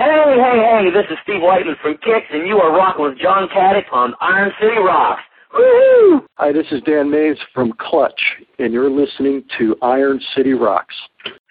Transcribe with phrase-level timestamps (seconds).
[0.00, 3.48] Hey, hey, hey, this is Steve Whiteman from Kix, and you are rocking with John
[3.54, 5.20] Caddick on Iron City Rocks.
[5.52, 6.22] Woo-hoo!
[6.36, 8.18] Hi, this is Dan Maines from Clutch,
[8.58, 10.94] and you're listening to Iron City Rocks.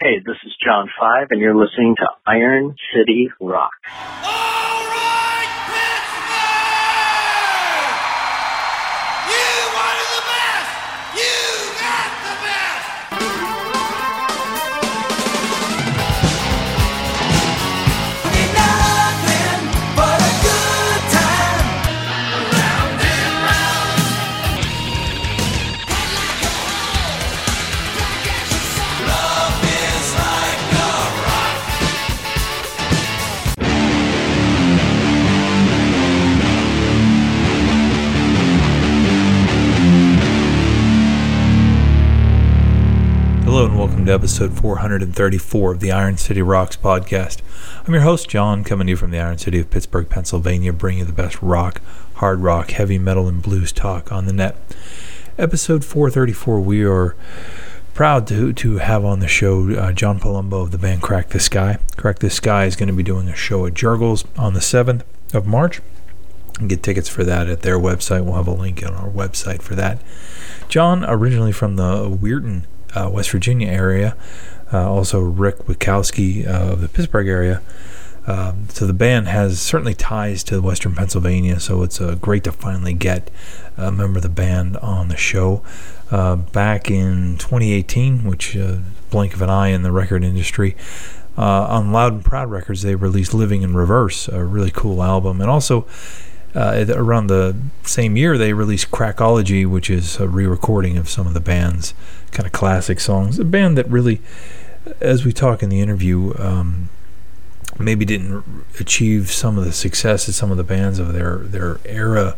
[0.02, 3.78] Hey, this is John Five, and you're listening to Iron City Rocks.
[3.94, 4.49] Oh,
[43.80, 47.38] welcome to episode 434 of the Iron City Rocks podcast.
[47.88, 51.00] I'm your host, John, coming to you from the Iron City of Pittsburgh, Pennsylvania, bringing
[51.00, 51.80] you the best rock,
[52.16, 54.58] hard rock, heavy metal, and blues talk on the net.
[55.38, 57.16] Episode 434, we are
[57.94, 61.40] proud to, to have on the show uh, John Palumbo of the band Crack the
[61.40, 61.78] Sky.
[61.96, 65.04] Crack the Sky is going to be doing a show at Jergel's on the 7th
[65.34, 65.80] of March.
[66.68, 68.26] Get tickets for that at their website.
[68.26, 70.02] We'll have a link on our website for that.
[70.68, 74.16] John, originally from the Weirton uh, West Virginia area.
[74.72, 77.62] Uh, also, Rick Witkowski uh, of the Pittsburgh area.
[78.28, 81.60] Um, so the band has certainly ties to Western Pennsylvania.
[81.60, 83.32] So it's uh, great to finally get
[83.76, 85.64] a member of the band on the show.
[86.12, 88.78] Uh, back in 2018, which uh,
[89.10, 90.76] blink of an eye in the record industry.
[91.38, 95.50] on Loud and Proud Records, they released "Living in Reverse," a really cool album, and
[95.50, 95.88] also
[96.56, 101.28] uh, around the same year, they released Crackology, which is a re recording of some
[101.28, 101.94] of the band's
[102.32, 103.40] kind of classic songs.
[103.40, 104.22] A band that really,
[105.00, 106.90] as we talk in the interview, um,
[107.78, 108.44] maybe didn't
[108.80, 112.36] achieve some of the success that some of the bands of their, their era.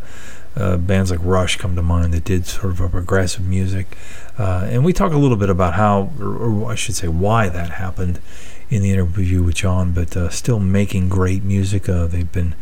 [0.54, 3.96] Uh, bands like Rush come to mind that did sort of a progressive music.
[4.38, 7.70] Uh, and we talk a little bit about how, or, I should say, why that
[7.70, 8.20] happened
[8.68, 11.88] in the interview with John, but uh, still making great music.
[11.88, 12.54] Uh, they've been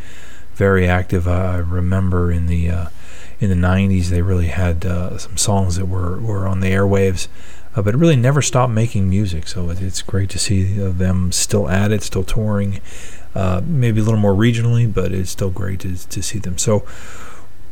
[0.55, 1.27] very active.
[1.27, 2.87] I remember in the uh,
[3.41, 7.29] in the '90s they really had uh, some songs that were were on the airwaves,
[7.75, 9.49] uh, but really never stopped making music.
[9.49, 12.81] So it's great to see uh, them still at it, still touring,
[13.35, 16.59] uh, maybe a little more regionally, but it's still great to to see them.
[16.59, 16.85] So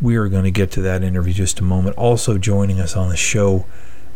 [0.00, 1.96] we are going to get to that interview just a moment.
[1.96, 3.66] Also joining us on the show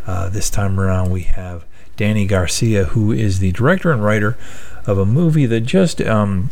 [0.06, 1.64] uh, this time around, we have
[1.96, 4.36] Danny Garcia, who is the director and writer
[4.86, 6.50] of a movie that just um,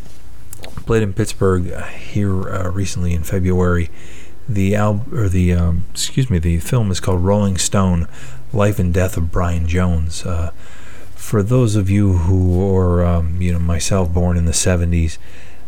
[0.87, 3.91] played in Pittsburgh here uh, recently in February.
[4.51, 8.09] The al- or the um, excuse me, the film is called Rolling Stone:
[8.53, 10.27] Life and Death of Brian Jones.
[10.27, 10.51] Uh,
[11.15, 15.19] for those of you who are, um, you know, myself, born in the '70s,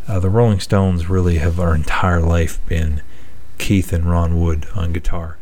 [0.08, 3.02] uh, the Rolling Stones really have our entire life been
[3.58, 5.38] Keith and Ron Wood on guitar.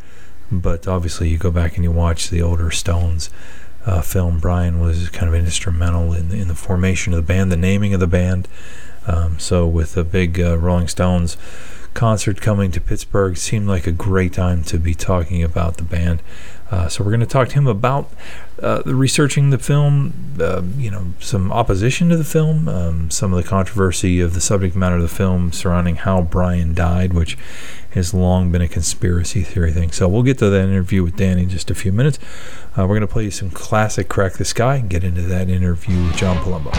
[0.53, 3.31] But obviously, you go back and you watch the older Stones
[3.87, 4.39] uh, film.
[4.39, 8.01] Brian was kind of instrumental in in the formation of the band, the naming of
[8.01, 8.49] the band.
[9.07, 11.39] Um, so with the big uh, Rolling Stones
[12.01, 16.23] concert coming to Pittsburgh, seemed like a great time to be talking about the band.
[16.71, 18.11] Uh, so we're going to talk to him about
[18.63, 23.43] uh, researching the film, uh, you know, some opposition to the film, um, some of
[23.43, 27.37] the controversy of the subject matter of the film surrounding how Brian died, which
[27.91, 29.93] has long been a conspiracy theory thing.
[29.93, 32.19] So we'll get to that interview with Danny in just a few minutes.
[32.79, 35.51] Uh, we're going to play you some classic Crack the Sky and get into that
[35.51, 36.71] interview with John Palumbo.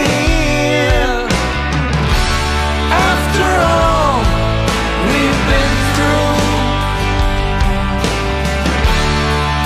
[3.13, 4.17] After all
[5.09, 6.33] we've been through,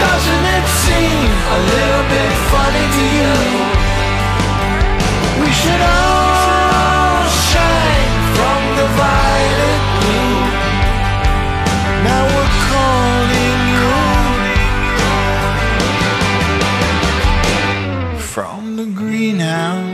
[0.03, 3.33] doesn't it seem a little bit funny to you?
[5.41, 6.04] We should all
[19.37, 19.84] the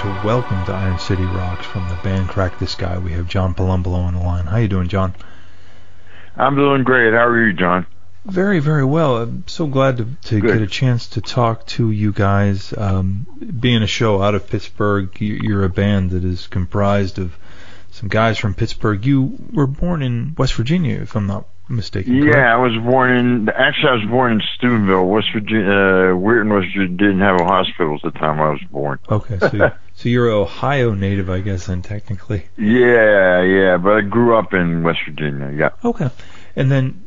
[0.00, 2.98] to welcome to Iron City Rocks from the band Crack the Sky.
[2.98, 4.46] We have John Palumbolo on the line.
[4.46, 5.14] How you doing, John?
[6.36, 7.12] I'm doing great.
[7.12, 7.86] How are you, John?
[8.24, 9.16] Very, very well.
[9.16, 12.72] I'm so glad to, to get a chance to talk to you guys.
[12.76, 13.26] Um,
[13.58, 17.36] being a show out of Pittsburgh, you- you're a band that is comprised of
[17.90, 19.04] some guys from Pittsburgh.
[19.04, 22.14] You were born in West Virginia, if I'm not mistaken.
[22.14, 22.38] Yeah, correct?
[22.48, 23.48] I was born in.
[23.48, 25.66] Actually, I was born in Steubenville, West Virginia.
[25.66, 28.98] Uh, Weirton, West Virginia didn't have a hospital at the time I was born.
[29.10, 32.46] Okay, so so you're an Ohio native, I guess, then technically.
[32.56, 35.50] Yeah, yeah, but I grew up in West Virginia.
[35.50, 35.70] Yeah.
[35.84, 36.08] Okay,
[36.54, 37.02] and then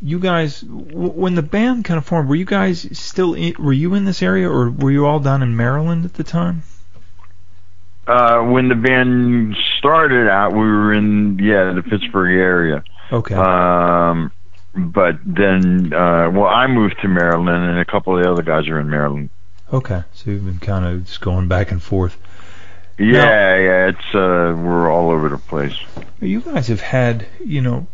[0.00, 3.74] you guys, w- when the band kind of formed, were you guys still in, were
[3.74, 6.62] you in this area, or were you all down in Maryland at the time?
[8.06, 12.82] Uh, when the band started out, we were in yeah the Pittsburgh area.
[13.12, 13.34] Okay.
[13.34, 14.32] Um,
[14.74, 18.66] but then, uh, well, I moved to Maryland, and a couple of the other guys
[18.68, 19.28] are in Maryland.
[19.72, 22.16] okay, so you've been kind of just going back and forth.
[23.00, 25.74] Yeah, yeah, it's uh, we're all over the place.
[26.20, 27.86] You guys have had, you know,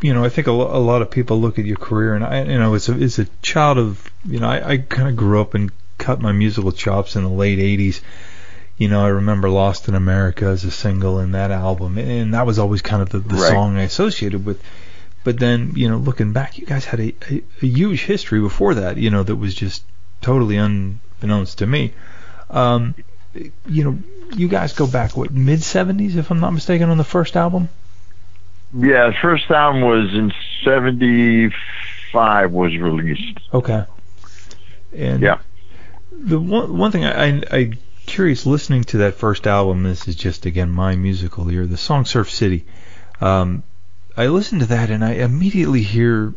[0.00, 2.24] you know, I think a, lo- a lot of people look at your career, and
[2.24, 5.16] I, you know, as a, as a child of, you know, I, I kind of
[5.16, 8.00] grew up and cut my musical chops in the late '80s.
[8.78, 12.34] You know, I remember "Lost in America" as a single in that album, and, and
[12.34, 13.50] that was always kind of the, the Right.
[13.50, 14.62] song I associated with.
[15.24, 18.74] But then, you know, looking back, you guys had a, a, a huge history before
[18.74, 19.82] that, you know, that was just
[20.20, 21.92] totally unbeknownst to me.
[22.50, 22.94] Um,
[23.66, 23.98] you know,
[24.34, 27.68] you guys go back what mid '70s, if I'm not mistaken, on the first album.
[28.76, 30.32] Yeah, the first album was in
[30.64, 33.38] '75 was released.
[33.52, 33.84] Okay.
[34.96, 35.38] And Yeah.
[36.12, 37.70] the one one thing I, I I
[38.06, 39.82] curious listening to that first album.
[39.82, 41.66] This is just again my musical ear.
[41.66, 42.64] The song "Surf City."
[43.20, 43.62] Um,
[44.16, 46.34] I listen to that and I immediately hear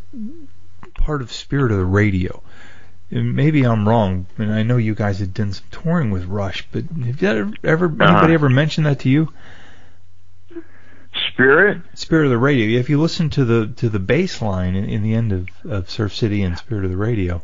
[0.95, 2.41] part of Spirit of the Radio.
[3.09, 6.83] Maybe I'm wrong, and I know you guys had done some touring with Rush, but
[6.83, 9.31] have you ever, ever anybody ever mentioned that to you?
[11.31, 11.81] Spirit.
[11.93, 12.77] Spirit of the Radio.
[12.77, 15.89] If you listen to the to the bass line in, in the end of, of
[15.89, 17.41] Surf City and Spirit of the Radio,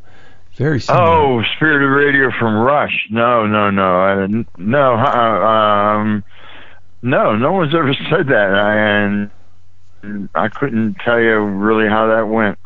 [0.56, 1.04] very similar.
[1.04, 3.08] Oh, Spirit of the Radio from Rush.
[3.10, 4.02] No, no, no.
[4.02, 4.28] I.
[4.58, 6.24] No, uh, um,
[7.02, 9.30] no, no one's ever said that,
[10.04, 12.60] and I couldn't tell you really how that went.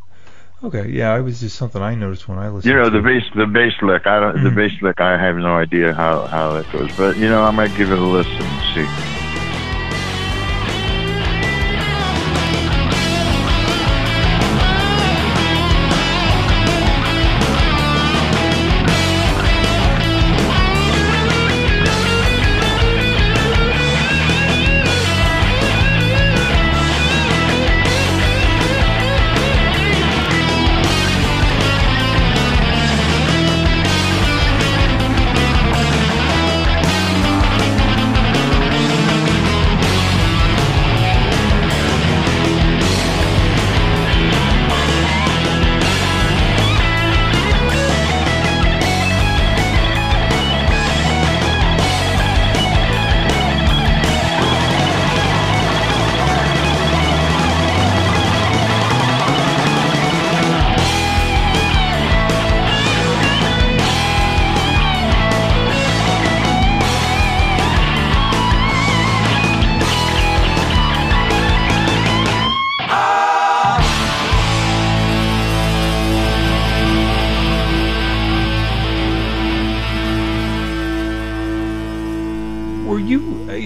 [0.64, 2.72] Okay, yeah, it was just something I noticed when I listened.
[2.74, 3.04] You know, to the it.
[3.04, 4.08] bass, the bass lick.
[4.08, 4.44] I don't.
[4.44, 4.56] The Mhm.
[4.56, 5.00] bass lick.
[5.00, 8.00] I have no idea how how that goes, but you know, I might give it
[8.00, 9.17] a listen and see.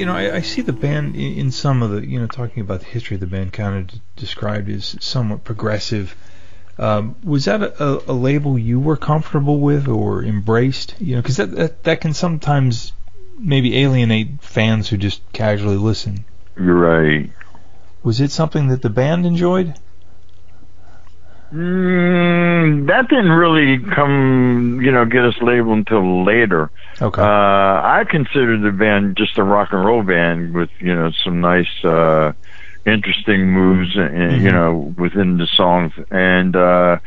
[0.01, 2.61] You, know, I, I see the band in, in some of the, you know, talking
[2.61, 6.15] about the history of the band, kind of d- described as somewhat progressive.
[6.79, 10.95] Um, was that a, a, a label you were comfortable with or embraced?
[10.99, 12.93] You know, because that, that that can sometimes
[13.37, 16.25] maybe alienate fans who just casually listen.
[16.57, 17.29] You're right.
[18.01, 19.75] Was it something that the band enjoyed?
[21.53, 26.71] Mm, that didn't really come, you know, get us labeled until later.
[27.01, 27.21] Okay.
[27.21, 31.41] Uh, I consider the band just a rock and roll band with, you know, some
[31.41, 32.31] nice, uh,
[32.85, 34.53] interesting moves, and, you Mhm.
[34.53, 35.91] know, within the songs.
[36.09, 36.97] And, uh,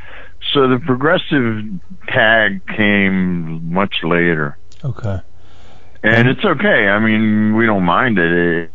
[0.52, 1.64] so the progressive
[2.08, 4.56] tag came much later.
[4.84, 5.20] okay.
[6.02, 6.88] And it's okay.
[6.88, 8.30] I mean, we don't mind it.
[8.30, 8.70] it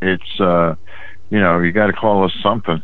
[0.00, 0.74] it's, uh,
[1.28, 2.82] you know, you got to call us something.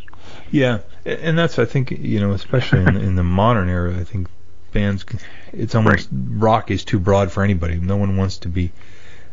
[0.50, 4.28] Yeah, and that's I think you know, especially in, in the modern era, I think
[4.72, 5.04] bands,
[5.52, 7.76] it's almost rock is too broad for anybody.
[7.80, 8.72] No one wants to be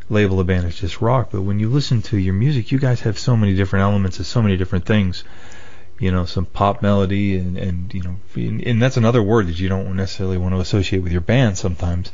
[0.09, 1.29] labeled a band as just rock.
[1.31, 4.25] But when you listen to your music, you guys have so many different elements of
[4.27, 5.23] so many different things.
[5.97, 9.57] You know, some pop melody, and and you know, and, and that's another word that
[9.59, 12.11] you don't necessarily want to associate with your band sometimes.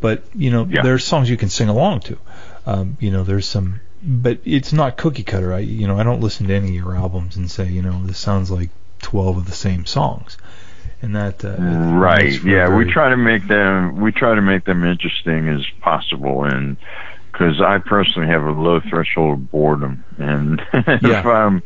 [0.00, 0.82] But you know, Yeah.
[0.82, 2.18] there's songs you can sing along to.
[2.66, 5.52] Um, you know, there's some, but it's not cookie cutter.
[5.54, 8.04] I you know, I don't listen to any of your albums and say, you know,
[8.04, 8.68] this sounds like
[9.02, 10.38] 12 of the same songs.
[11.02, 14.84] And that uh, right yeah we try to make them we try to make them
[14.84, 16.76] interesting as possible and
[17.32, 21.62] because I personally have a low threshold of boredom, and if I'm,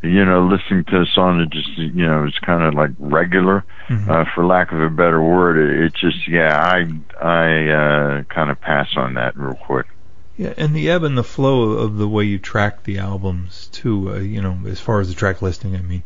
[0.00, 3.64] you know, listening to a song that just, you know, is kind of like regular,
[3.88, 4.08] Mhm.
[4.08, 6.88] uh, for lack of a better word, it, it just, yeah, I,
[7.20, 9.86] I, uh, kind of pass on that real quick.
[10.36, 14.12] Yeah, and the ebb and the flow of the way you track the albums too.
[14.12, 16.04] Uh, you know, as far as the track listing, I mean,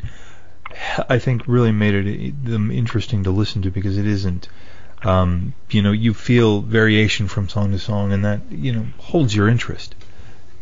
[1.09, 4.49] I think really made it them interesting to listen to because it isn't.
[5.05, 9.35] Um, you know, you feel variation from song to song, and that you know holds
[9.35, 9.95] your interest.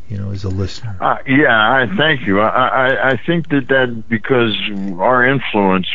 [0.09, 0.97] You know, as a listener.
[1.01, 2.41] Uh, yeah, I thank you.
[2.41, 4.57] I, I I think that that because
[4.99, 5.87] our influence,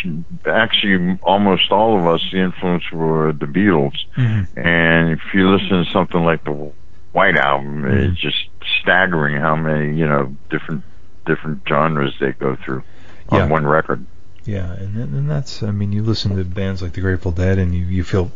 [0.45, 3.97] actually, almost all of us, the influence were the Beatles.
[4.15, 4.57] Mm-hmm.
[4.57, 6.71] And if you listen to something like the
[7.11, 8.11] White Album, Mhm.
[8.11, 8.37] it's just
[8.81, 10.83] staggering how many you know different
[11.25, 12.83] different genres they go through
[13.31, 13.47] Yeah.
[13.47, 14.05] one record.
[14.45, 17.73] Yeah, and and that's I mean, you listen to bands like the Grateful Dead, and
[17.73, 18.31] you you feel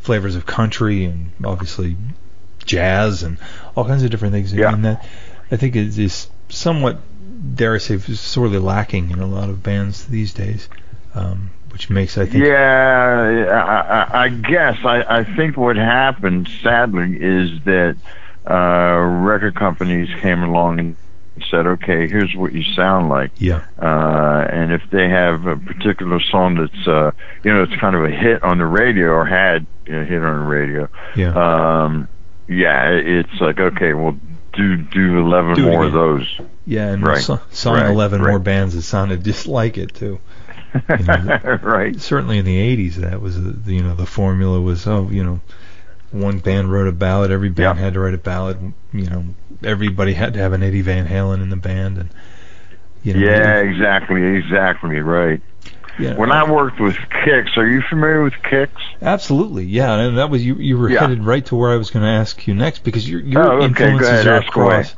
[0.00, 1.96] flavors of country and obviously
[2.64, 3.38] jazz and
[3.76, 4.52] all kinds of different things.
[4.52, 4.72] Yeah.
[4.72, 5.06] And that
[5.50, 6.98] I think is, is somewhat,
[7.54, 10.68] dare I say, sorely lacking in a lot of bands these days,
[11.14, 16.48] um, which makes I think Yeah, I, I, I guess I, I think what happened,
[16.62, 17.96] sadly, is that
[18.48, 20.96] uh, record companies came along and
[21.50, 26.20] said, "Okay, here's what you sound like." yeah, uh, and if they have a particular
[26.20, 27.10] song that's uh,
[27.42, 30.40] you know it's kind of a hit on the radio or had a hit on
[30.40, 31.32] the radio, yeah,
[31.84, 32.08] um,
[32.48, 34.16] yeah, it's like okay, well
[34.52, 36.40] do do eleven Do it more of those.
[36.64, 40.20] yeah, and right, so, song right, eleven more bands that sounded just like it too.
[40.98, 42.00] You know, right.
[42.00, 45.40] Certainly in the '80s, that was the, you know the formula was oh you know
[46.10, 47.84] one band wrote a ballad, every band Yeah.
[47.84, 48.72] had to write a ballad.
[48.92, 49.24] You know,
[49.62, 52.08] everybody had to have an Eddie Van Halen in the band, and
[53.02, 55.40] you know, Yeah, exactly, exactly, right.
[55.98, 56.16] yeah.
[56.16, 58.68] When I worked with Kix, are you familiar with Kix?
[59.00, 60.56] absolutely, yeah, and that was you.
[60.56, 61.00] You were Yeah.
[61.00, 63.50] headed right to where I was going to ask you next because your your Oh,
[63.64, 64.94] okay, go influences ahead, are across.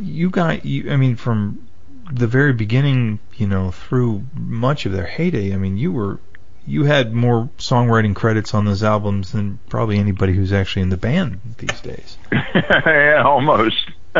[0.00, 0.90] You got you.
[0.90, 1.66] I mean, from
[2.12, 5.52] the very beginning, you know, through much of their heyday.
[5.52, 6.20] I mean, you were
[6.70, 10.96] you had more songwriting credits on those albums than probably anybody who's actually in the
[10.96, 12.16] band these days.
[12.32, 13.90] yeah, almost.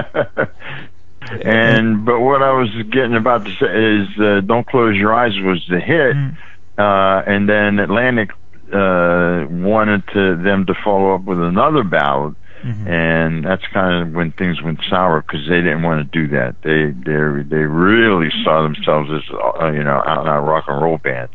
[1.44, 5.38] and but what I was getting about to say is, uh, "Don't Close Your Eyes"
[5.40, 6.36] was the hit, Mm.
[6.78, 8.30] uh, and then Atlantic
[8.72, 12.34] uh, wanted to them to follow up with another ballad,
[12.64, 12.86] Mhm.
[12.88, 16.62] and that's kind of when things went sour because they didn't want to do that.
[16.62, 19.22] They they they really saw themselves as
[19.60, 21.28] uh, you know out and out rock and roll band,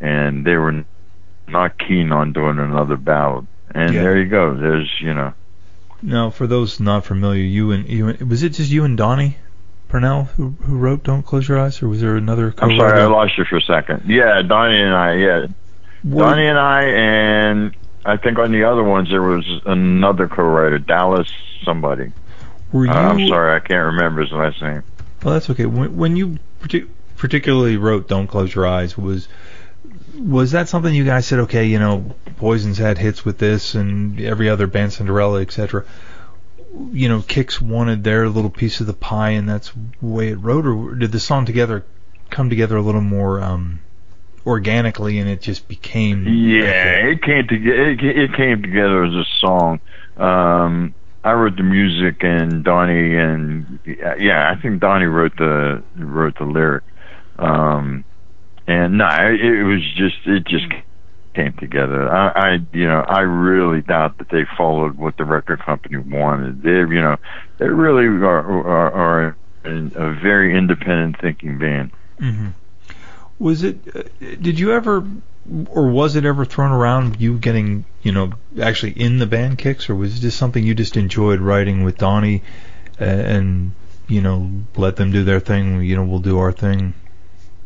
[0.00, 0.84] and they were
[1.48, 3.46] not keen on doing another ballad.
[3.74, 4.02] And Yeah.
[4.02, 4.54] there you go.
[4.54, 5.32] There's you know.
[6.02, 9.36] Now, for those not familiar, you and you and- was it just you and Donnie
[9.88, 12.54] Purnell who who wrote "Don't Close Your Eyes," or was there another?
[12.58, 14.02] I'm sorry, I lost you for a second.
[14.06, 15.14] Yeah, Donnie and I.
[15.14, 15.46] Yeah,
[16.04, 17.72] Were- Donnie and I, and
[18.06, 21.28] I think on the other ones there was another co-writer, Dallas
[21.64, 22.12] somebody.
[22.72, 22.90] Were you?
[22.92, 24.82] Uh, I'm sorry, I can't remember his last name.
[25.22, 25.66] Well, that's okay.
[25.66, 26.86] When, when you partic-
[27.16, 29.28] particularly wrote "Don't Close Your Eyes," was
[30.14, 31.40] was that something you guys said?
[31.40, 35.84] Okay, you know, Poison's had hits with this, and every other band, Cinderella, etc.
[36.92, 40.36] You know, Kix wanted their little piece of the pie, and that's the way it
[40.36, 40.66] wrote.
[40.66, 41.84] Or did the song together
[42.30, 43.80] come together a little more um,
[44.46, 46.26] organically, and it just became?
[46.26, 47.90] Yeah, it came together.
[47.90, 49.80] It, it came together as a song.
[50.16, 56.38] Um, I wrote the music, and Donnie and yeah, I think Donnie wrote the wrote
[56.38, 56.84] the lyric.
[57.38, 58.04] Um,
[58.70, 60.66] and no, it, it was just it just
[61.34, 62.08] came together.
[62.08, 66.62] I, I you know I really doubt that they followed what the record company wanted.
[66.62, 67.16] They you know
[67.58, 71.90] they really are are, are a very independent thinking band.
[72.18, 72.48] hmm
[73.38, 73.78] Was it?
[73.94, 74.02] Uh,
[74.40, 75.06] did you ever,
[75.68, 79.90] or was it ever thrown around you getting, you know, actually in the band kicks,
[79.90, 82.42] or was it just something you just enjoyed writing with Donnie,
[83.00, 83.72] uh, and
[84.08, 85.82] you know, let them do their thing.
[85.82, 86.94] You know, we'll do our thing.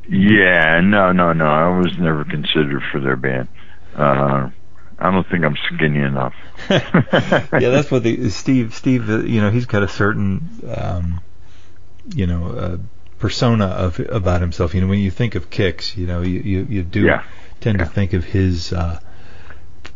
[0.09, 1.47] Yeah, no, no, no.
[1.47, 3.49] I was never considered for their band.
[3.97, 4.51] Uh,
[4.99, 6.35] I don't think I'm skinny enough.
[6.71, 8.75] yeah, that's what the Steve.
[8.75, 11.21] Steve, uh, you know, he's got a certain, um,
[12.15, 12.77] you know, uh,
[13.19, 14.75] persona of about himself.
[14.75, 17.23] You know, when you think of Kix, you know, you you, you do Yeah.
[17.61, 17.85] tend Yeah.
[17.87, 19.01] to think of his uh,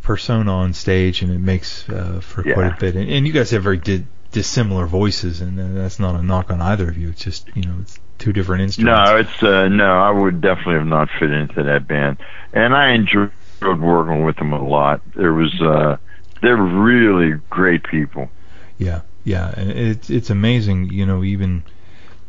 [0.03, 2.97] persona on stage, and it makes uh, for quite a bit.
[2.97, 6.51] And, and you guys have very di- dissimilar voices, and uh, that's not a knock
[6.51, 7.11] on either of you.
[7.11, 9.11] It's just you know, it's two different instruments.
[9.11, 9.99] No, it's uh, no.
[9.99, 12.19] I would definitely have not fit into that band,
[12.53, 15.01] and I enjoyed working with them a lot.
[15.15, 15.97] There was, uh,
[16.43, 18.31] they're really great people.
[18.79, 20.91] Yeah, yeah, and it's it's amazing.
[20.93, 21.65] You know, even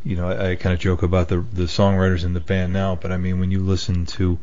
[0.04, 2.94] you know, I, I kind of joke about the the songwriters in the band now,
[2.94, 4.38] but I mean, when you listen to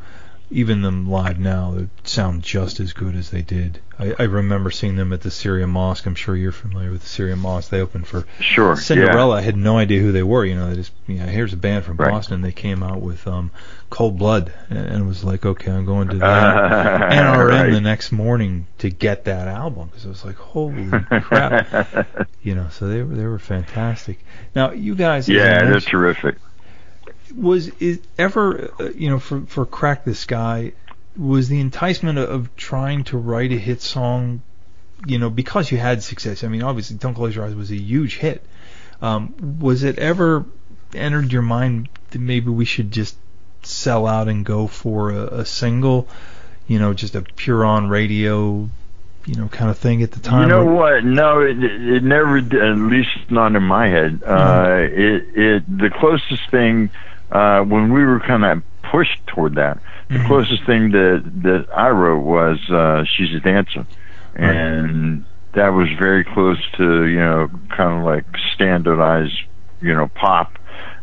[0.50, 3.80] even them live now they sound just as good as they did.
[3.98, 6.06] I, I remember seeing them at the Syria Mosque.
[6.06, 7.70] I'm sure you're familiar with the Syria Mosque.
[7.70, 8.76] They opened for Sure.
[8.76, 9.36] Cinderella.
[9.36, 10.44] I had no idea who they were.
[10.44, 12.10] You know, they just you know, here's a band from Right.
[12.12, 12.40] Boston.
[12.40, 13.50] They came out with um,
[13.90, 16.20] Cold Blood, and, it was like, okay, I'm going to Yeah.
[16.20, 17.72] that NRM Right.
[17.72, 20.88] the next morning to get that album because I was like, holy
[21.22, 22.68] crap, you know.
[22.70, 24.24] So they were they were fantastic.
[24.54, 26.36] Now you guys, yeah, they're terrific.
[27.36, 30.72] Was it ever uh, you know for for Crack the Sky
[31.16, 34.40] was the enticement of, trying to write a hit song
[35.06, 37.76] you know because you had success i mean obviously don't close your eyes was a
[37.76, 38.44] huge hit
[39.00, 40.44] um, was it ever
[40.94, 43.16] entered your mind that maybe we should just
[43.62, 46.08] sell out and go for a, a single
[46.66, 48.68] you know just a pure on radio
[49.26, 51.04] you know kind of thing at the time You know what?
[51.04, 52.38] No, it, it never.
[52.38, 54.20] At least not in my head.
[54.20, 54.30] Mm-hmm.
[54.30, 56.88] Uh, it it the closest thing
[57.30, 59.78] uh, when we were kind of pushed toward that.
[60.08, 60.26] The Mhm.
[60.26, 63.84] closest thing that that I wrote was uh, "She's a Dancer,"
[64.34, 69.38] and that was very close to you know kind of like standardized
[69.82, 70.58] you know pop,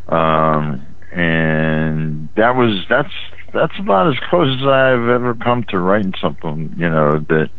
[0.10, 3.14] um, and that was that's
[3.54, 7.50] that's about as close as I've ever come to writing something you know that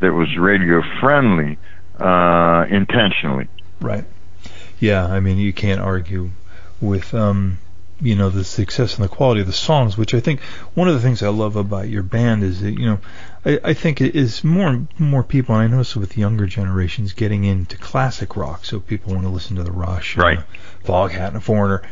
[0.00, 1.58] that was radio friendly
[1.98, 3.48] uh, intentionally.
[3.80, 4.04] Right.
[4.78, 6.30] Yeah, I mean you can't argue
[6.80, 7.58] with um
[8.00, 10.40] you know the success and the quality of the songs, which I think
[10.74, 12.98] one of the things I love about your band is that you know
[13.44, 17.12] I, I think it is more and more people, and I notice with younger generations
[17.12, 20.38] getting into classic rock, so people want to listen to the Rush, and Right.
[20.82, 21.82] the Foghat, and a Foreigner.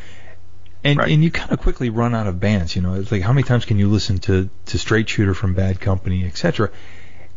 [0.84, 1.12] And, Right.
[1.12, 2.94] and you kind of quickly run out of bands, you know.
[2.94, 6.26] It's like how many times can you listen to, to Straight Shooter from Bad Company,
[6.26, 6.70] etc.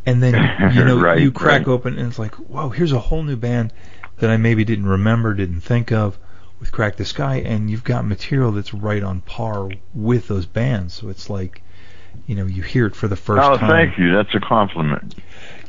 [0.03, 0.33] And then
[0.71, 1.67] you know Right, you crack right.
[1.67, 3.71] open and it's like, whoa, here's a whole new band
[4.17, 6.17] that I maybe didn't remember, didn't think of
[6.59, 10.93] with Crack the Sky, and you've got material that's right on par with those bands.
[10.93, 11.61] So it's like,
[12.27, 13.69] you know, you hear it for the first oh, time.
[13.69, 14.13] Oh, thank you.
[14.13, 15.15] That's a compliment.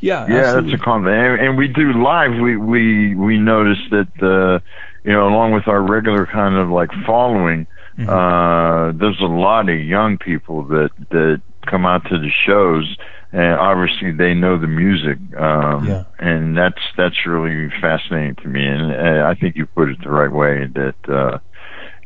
[0.00, 0.70] Yeah, Yeah, absolutely.
[0.70, 1.40] that's a compliment.
[1.40, 2.40] And, and we do live.
[2.40, 4.60] We we we notice that uh,
[5.04, 7.66] you know, along with our regular kind of like following,
[7.98, 8.08] Mhm.
[8.08, 12.96] uh, there's a lot of young people that that come out to the shows.
[13.32, 16.04] And obviously, they know the music, um, Yeah.
[16.18, 18.64] and that's that's really fascinating to me.
[18.66, 20.66] And uh, I think you put it the right way.
[20.66, 21.38] That uh,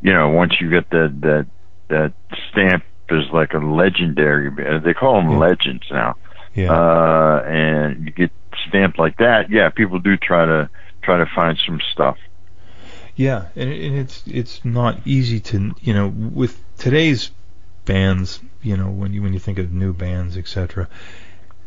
[0.01, 1.47] you know, once you get that that
[1.89, 2.13] that
[2.51, 5.39] stamp as like a legendary, they call them Yeah.
[5.39, 6.15] legends now
[6.55, 6.73] yeah.
[6.73, 8.31] uh, and you get
[8.69, 10.71] stamped like that, yeah, people do try to
[11.03, 12.17] try to find some stuff.
[13.17, 17.31] Yeah, and, and it's it's not easy to you know with today's
[17.85, 20.89] bands, you know when you when you think of new bands, etc.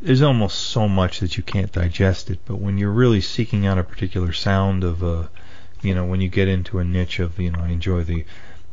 [0.02, 2.40] There's almost so much that you can't digest it.
[2.46, 5.30] But when you're really seeking out a particular sound of a,
[5.82, 8.26] you know, when you get into a niche of you know I enjoy the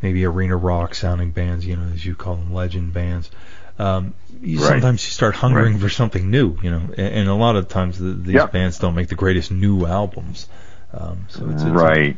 [0.02, 3.30] maybe arena rock sounding bands, you know as you call them legend bands.
[3.78, 4.68] Um, you, Right.
[4.68, 7.98] Sometimes you start hungering for something new, you know, and, and a lot of times
[7.98, 10.48] the, these bands don't make the greatest new albums.
[10.92, 12.16] Um, so it's, it's a- right.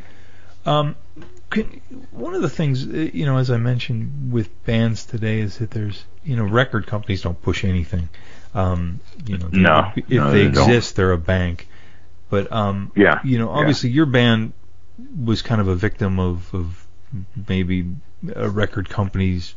[0.66, 0.96] um,
[2.10, 5.70] one of the things, uh, you know, as I mentioned with bands today, is that
[5.70, 8.08] there's, you know, record companies don't push anything.
[8.54, 11.68] Um, you know, No, if no, they, they exist, they're a bank.
[12.30, 13.60] But um, Yeah, you know, yeah.
[13.60, 14.52] obviously your band
[15.22, 16.86] was kind of a victim of, of
[17.48, 17.94] maybe
[18.34, 19.54] a record company's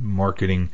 [0.00, 0.70] marketing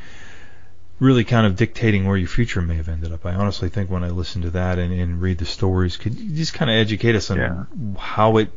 [0.99, 3.27] really kind of dictating where your future may have ended up.
[3.27, 6.35] I honestly think when I listen to that and, and read the stories, could you
[6.35, 7.65] just kind of educate us on Yeah.
[7.99, 8.51] how it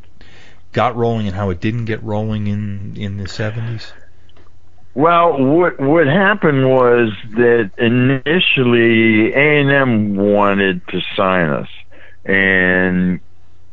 [0.72, 3.92] got rolling and how it didn't get rolling in in the 70s?
[4.94, 11.68] Well, what what happened was that initially A and M wanted to sign us,
[12.24, 13.20] and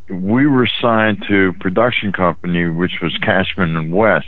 [0.10, 4.28] we were signed to a production company which was Cashman and West,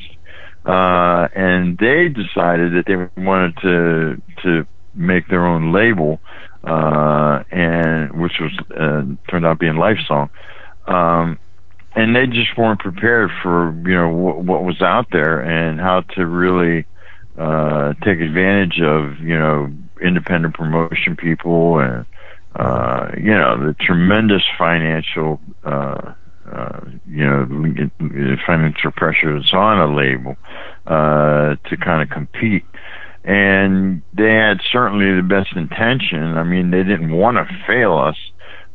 [0.66, 6.20] uh, and they decided that they wanted to to make their own label,
[6.64, 10.30] uh, and which was uh, turned out being Lifesong.
[10.88, 11.38] Um,
[12.00, 16.00] and they just weren't prepared for you know what, what was out there and how
[16.16, 16.86] to really
[17.38, 19.70] uh, take advantage of you know
[20.02, 22.06] independent promotion people and
[22.56, 26.14] uh, you know the tremendous financial uh,
[26.50, 27.46] uh, you know
[28.48, 30.38] financial pressure that's on a label
[30.88, 32.64] uh, to kind of compete.
[33.26, 36.38] And they had certainly the best intention.
[36.38, 38.16] I mean, they didn't want to fail us,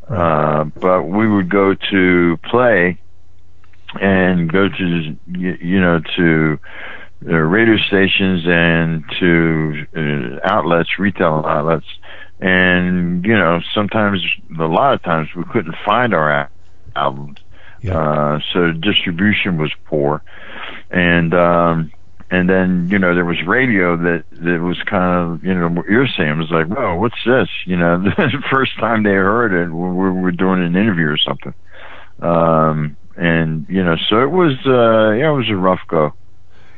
[0.08, 3.00] uh, but we would go to play
[4.00, 6.58] and go to you know to
[7.26, 11.86] uh, radio stations and to uh, outlets, retail outlets,
[12.40, 14.20] and you know sometimes
[14.58, 16.50] a lot of times we couldn't find our
[16.96, 17.38] albums,
[17.80, 17.98] Yeah.
[17.98, 20.22] uh, so distribution was poor,
[20.90, 21.92] and um,
[22.30, 25.86] and then you know there was radio that that was kind of you know what
[25.86, 27.48] you're saying was like, whoa, what's this?
[27.64, 31.16] You know, the first time they heard it, we we were doing an interview or
[31.18, 31.54] something,
[32.20, 36.14] um, and you know, so it was uh, yeah, it was a rough go.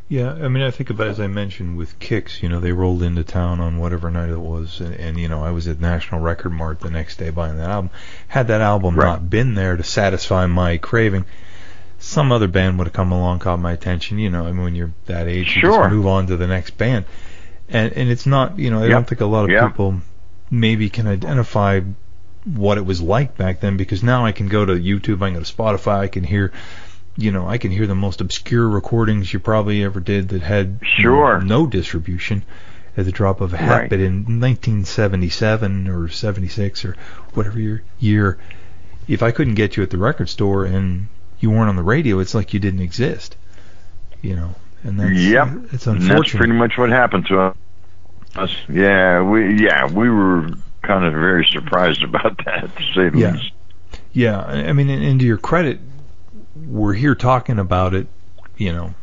[0.09, 3.03] Yeah, I mean, I think about as I mentioned with Kix, you know, they rolled
[3.03, 6.21] into town on whatever night it was, and, and you know, I was at National
[6.21, 7.91] Record Mart the next day buying that album.
[8.29, 9.07] Had that album Right.
[9.07, 11.25] not been there to satisfy my craving,
[11.99, 14.21] some other band would have come along, caught my attention.
[14.21, 15.83] You know, I mean, when you're that age, you Sure.
[15.83, 17.05] just move on to the next band,
[17.69, 18.93] and and it's not, you know, I Yep.
[18.93, 19.67] don't think a lot of Yeah.
[19.69, 20.03] people
[20.53, 21.81] maybe can identify
[22.55, 25.35] what it was like back then because now I can go to YouTube, I can
[25.35, 26.53] go to Spotify, I can hear,
[27.17, 30.79] you know, I can hear the most obscure recordings you probably ever did that had
[30.83, 31.41] Sure.
[31.41, 32.45] no distribution
[32.97, 33.71] at the drop of a hat.
[33.81, 33.91] Right.
[33.91, 36.97] But in 1977 or 76 or
[37.35, 38.39] whatever year, year,
[39.09, 41.09] if I couldn't get you at the record store and
[41.41, 43.37] you weren't on the radio, it's like you didn't exist.
[44.23, 45.49] You know, and that's Yep.
[45.73, 46.17] it's And unfortunate.
[46.23, 47.41] that's pretty much what happened to
[48.35, 48.57] us.
[48.69, 50.51] Yeah, we yeah we were
[50.83, 53.33] kind of very surprised about that to say the Yeah.
[53.33, 53.53] least.
[54.13, 55.81] Yeah, I mean, and, and to your credit,
[56.55, 58.07] we're here talking about it,
[58.57, 58.95] you know,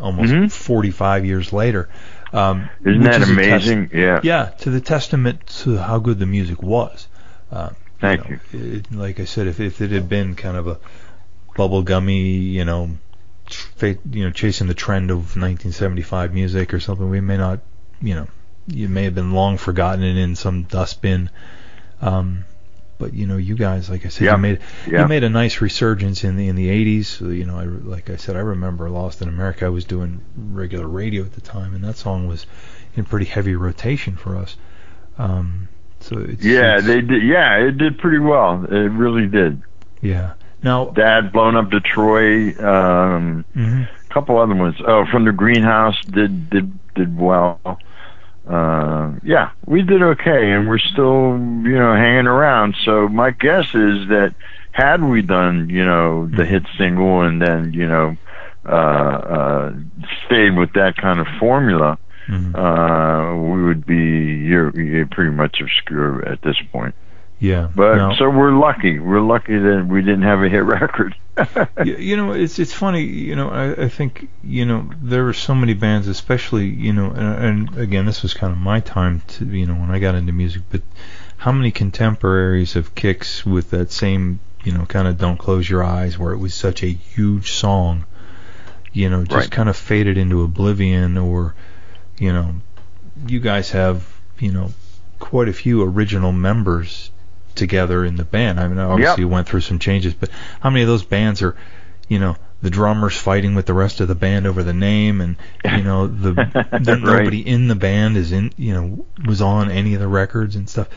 [0.00, 0.52] almost Mhm.
[0.52, 1.88] 45 years later.
[2.32, 3.90] Um, Isn't that is a test- amazing?
[3.94, 4.20] yeah.
[4.22, 7.08] yeah, to the testament to how good the music was.
[7.50, 10.78] Uh, Thank know, It, like I said, if if it had been kind of a
[11.56, 12.90] bubblegummy, you know,
[13.76, 17.60] fa- you know, chasing the trend of 1975 music or something, we may not,
[18.02, 18.26] you know,
[18.68, 21.30] you may have been long forgotten and in some dustbin.
[22.00, 22.44] Um,
[22.98, 24.32] but you know, you guys, like I said, Yeah.
[24.36, 25.02] you made Yeah.
[25.02, 27.06] you made a nice resurgence in the in the 80s.
[27.06, 29.66] So, you know, I, like I said, I remember Lost in America.
[29.66, 32.46] I was doing regular radio at the time, and that song was
[32.96, 34.56] in pretty heavy rotation for us.
[35.18, 35.68] Um,
[36.00, 37.22] so it's, Yeah, it's- they did.
[37.22, 38.64] Yeah, it did pretty well.
[38.64, 39.62] It really did.
[40.00, 40.32] yeah.
[40.62, 42.58] Now, Dad blown up Detroit.
[42.58, 43.86] Um, mhm.
[43.86, 44.76] a couple other ones.
[44.84, 47.60] Oh, from the greenhouse did did did well.
[48.46, 51.32] Uh, yeah, we did okay, and we're still
[51.64, 52.76] you know hanging around.
[52.84, 54.34] So my guess is that
[54.72, 58.16] had we done you know the hit single and then you know
[58.68, 59.72] uh, uh,
[60.26, 62.54] stayed with that kind of formula, Mhm.
[62.56, 66.94] uh, we would be you're, you're pretty much obscure at this point.
[67.38, 67.68] Yeah.
[67.74, 68.98] But so we're lucky.
[68.98, 71.14] We're lucky that we didn't have a hit record.
[71.84, 73.02] you, you know, it's it's funny.
[73.02, 77.10] You know, I, I think you know there were so many bands, especially you know,
[77.10, 80.14] and, and again, this was kind of my time to you know when I got
[80.14, 80.62] into music.
[80.70, 80.82] But
[81.36, 85.84] how many contemporaries of Kix with that same you know kind of "Don't Close Your
[85.84, 88.06] Eyes," where it was such a huge song,
[88.94, 89.50] you know, just Right.
[89.50, 91.54] kind of faded into oblivion, or
[92.18, 92.54] you know,
[93.26, 94.72] you guys have you know
[95.18, 97.10] quite a few original members
[97.56, 98.60] together in the band.
[98.60, 101.56] I mean, obviously you went through some changes, but how many of those bands are,
[102.08, 105.36] you know, the drummers fighting with the rest of the band over the name, and
[105.64, 106.32] you know, the,
[106.72, 106.82] Right.
[107.02, 110.68] nobody in the band is in, you know, was on any of the records and
[110.68, 110.88] stuff.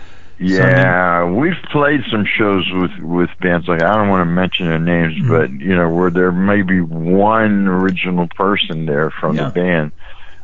[0.42, 4.80] Yeah, we've played some shows with with bands like I don't want to mention their
[4.80, 5.28] names, Mhm.
[5.28, 9.46] but you know where there may be one original person there from Yeah.
[9.46, 9.92] the band,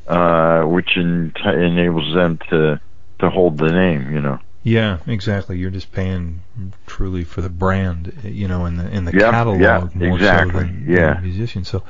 [0.08, 2.82] uh, which en- enables them to
[3.20, 4.12] to hold the name.
[4.12, 4.40] You know.
[4.66, 5.60] Yeah, exactly.
[5.60, 6.42] You're just paying
[6.88, 10.54] truly for the brand, you know, in the in the Yep, catalog yeah, more exactly,
[10.54, 11.14] so than, yeah.
[11.14, 11.64] the musician.
[11.64, 11.84] So,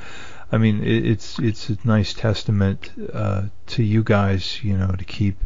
[0.52, 5.04] I mean, it, it's it's a nice testament uh, to you guys, you know, to
[5.06, 5.38] keep,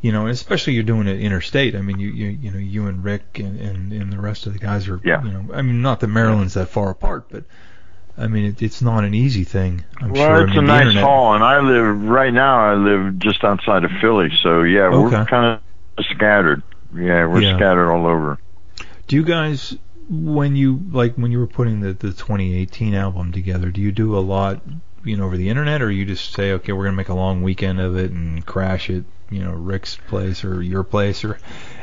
[0.00, 1.74] you know, and especially you're doing it interstate.
[1.74, 4.52] I mean, you you you know, you and Rick and and, and the rest of
[4.52, 5.24] the guys are, Yeah.
[5.24, 7.42] you know, I mean, not that Maryland's that far apart, but
[8.16, 9.82] I mean, it, it's not an easy thing.
[10.00, 10.36] I'm well, sure.
[10.36, 12.58] I it's mean, a nice internet- haul, and I live right now.
[12.70, 15.16] I live just outside of Philly, so yeah, Okay.
[15.16, 15.60] we're kind of
[16.02, 16.62] scattered.
[16.94, 17.56] Yeah, we're Yeah.
[17.56, 18.38] scattered all over.
[19.06, 19.76] Do you guys,
[20.08, 24.16] when you like when you were putting the the 2018 album together, do you do
[24.16, 24.62] a lot,
[25.04, 27.42] you know, over the internet, or you just say, okay, we're gonna make a long
[27.42, 31.38] weekend of it and crash it, you know, Rick's place or your place, or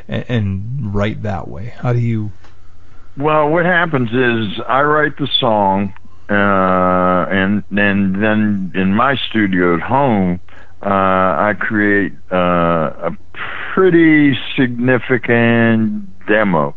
[0.08, 1.74] and, and write that way?
[1.78, 2.32] How do you?
[3.18, 5.94] Well, what happens is I write the song,
[6.30, 6.34] uh,
[7.30, 10.40] and then then in my studio at home,
[10.82, 13.18] uh, I create uh, a
[13.74, 16.76] pretty significant demo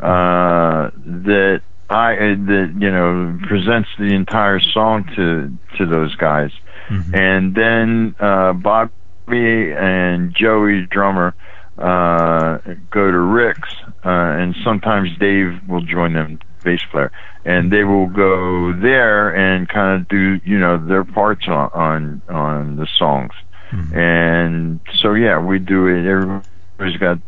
[0.00, 6.50] uh, that I uh, that you know presents the entire song to to those guys,
[6.90, 7.14] Mhm.
[7.14, 11.34] and then uh, Bobby and Joey drummer
[11.78, 12.58] uh,
[12.90, 14.08] go to Rick's, uh,
[14.40, 17.12] and sometimes Dave will join them, bass player,
[17.44, 22.22] and they will go there and kind of do you know their parts on on,
[22.28, 23.32] on the songs,
[23.72, 23.96] Mhm.
[23.96, 26.06] and so yeah, we do it.
[26.06, 27.18] Everybody's got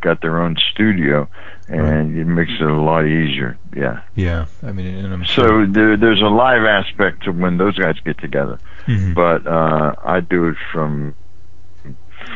[0.00, 1.28] got their own studio,
[1.68, 3.56] and it makes it a lot easier.
[3.74, 4.00] Yeah.
[4.16, 5.66] Yeah, I mean, and I'm So sure.
[5.66, 9.14] there, there's a live aspect to when those guys get together, Mhm.
[9.14, 11.14] but uh, I do it from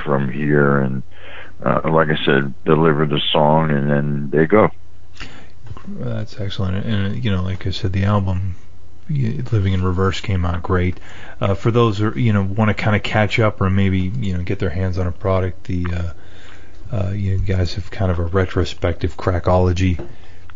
[0.04, 1.02] from here, and
[1.64, 4.68] uh, like I said, deliver the song, and then they go.
[5.88, 6.85] That's excellent.
[6.85, 8.56] And, you know, like I said, the album
[9.08, 10.98] Living in Reverse came out great.
[11.40, 14.36] Uh, for those who, you know, want to kind of catch up or maybe, you
[14.36, 15.86] know, get their hands on a product, the,
[16.90, 20.04] uh, uh, you guys have kind of a retrospective crackology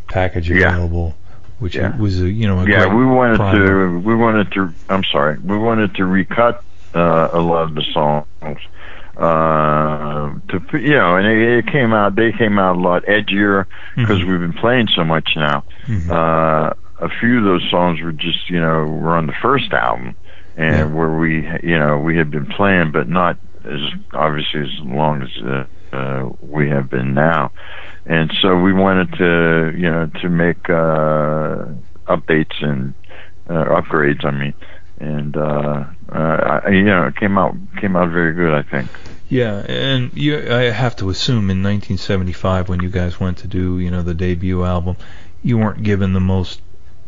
[0.08, 0.68] package Yeah.
[0.68, 1.14] available,
[1.60, 1.96] which Yeah.
[1.96, 3.98] was a, you know, a yeah, we wanted to.
[4.00, 4.72] We wanted to.
[4.88, 5.38] I'm sorry.
[5.38, 6.62] We wanted to recut
[6.94, 8.58] uh, a lot of the songs.
[9.16, 12.14] Uh, to you know, and it, it came out.
[12.16, 14.28] They came out a lot edgier because Mhm.
[14.28, 15.64] we've been playing so much now.
[15.86, 16.10] Mhm.
[16.10, 20.14] Uh, a few of those songs were just you know were on the first album,
[20.56, 20.84] and Yeah.
[20.94, 23.80] where we you know we had been playing, but not as
[24.12, 27.52] obviously as long as uh, uh, we have been now.
[28.06, 31.66] And so we wanted to you know to make uh,
[32.06, 32.94] updates and
[33.48, 34.24] uh, upgrades.
[34.24, 34.54] I mean,
[34.98, 38.52] and uh, uh, I, you know it came out came out very good.
[38.52, 38.88] I think.
[39.28, 43.78] Yeah, and you, I have to assume in 1975 when you guys went to do,
[43.78, 44.96] you know, the debut album,
[45.40, 46.60] you weren't given the most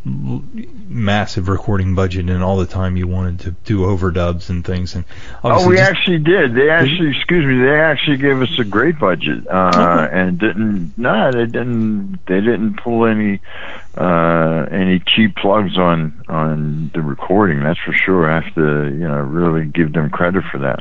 [0.04, 4.94] massive recording budget and all the time you wanted to do overdubs and things.
[4.96, 5.04] And
[5.44, 6.54] Oh, we just- actually did.
[6.54, 10.94] They actually, excuse me, they actually gave us a great budget, uh, and didn't.
[10.96, 12.18] No, they didn't.
[12.26, 13.40] They didn't pull any
[13.96, 17.60] uh, any cheap plugs on on the recording.
[17.60, 18.28] That's for sure.
[18.30, 20.80] I have to, you know, really give them credit for that.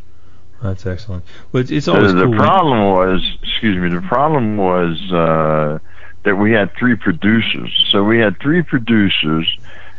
[0.64, 1.24] that's excellent.
[1.52, 2.30] well it's, it's always the cool.
[2.32, 5.80] when- problem was, excuse me, the problem was uh,
[6.24, 7.88] that we had three producers.
[7.92, 9.58] So we had three producers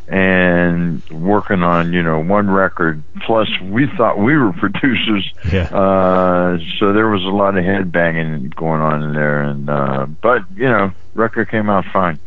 [0.09, 3.03] and working on, you know, one record.
[3.25, 5.33] Plus, we thought we were producers.
[5.51, 5.65] Yeah.
[5.65, 10.07] Uh, so there was a lot of head banging going on in there, and uh,
[10.21, 12.19] but you know, record came out fine.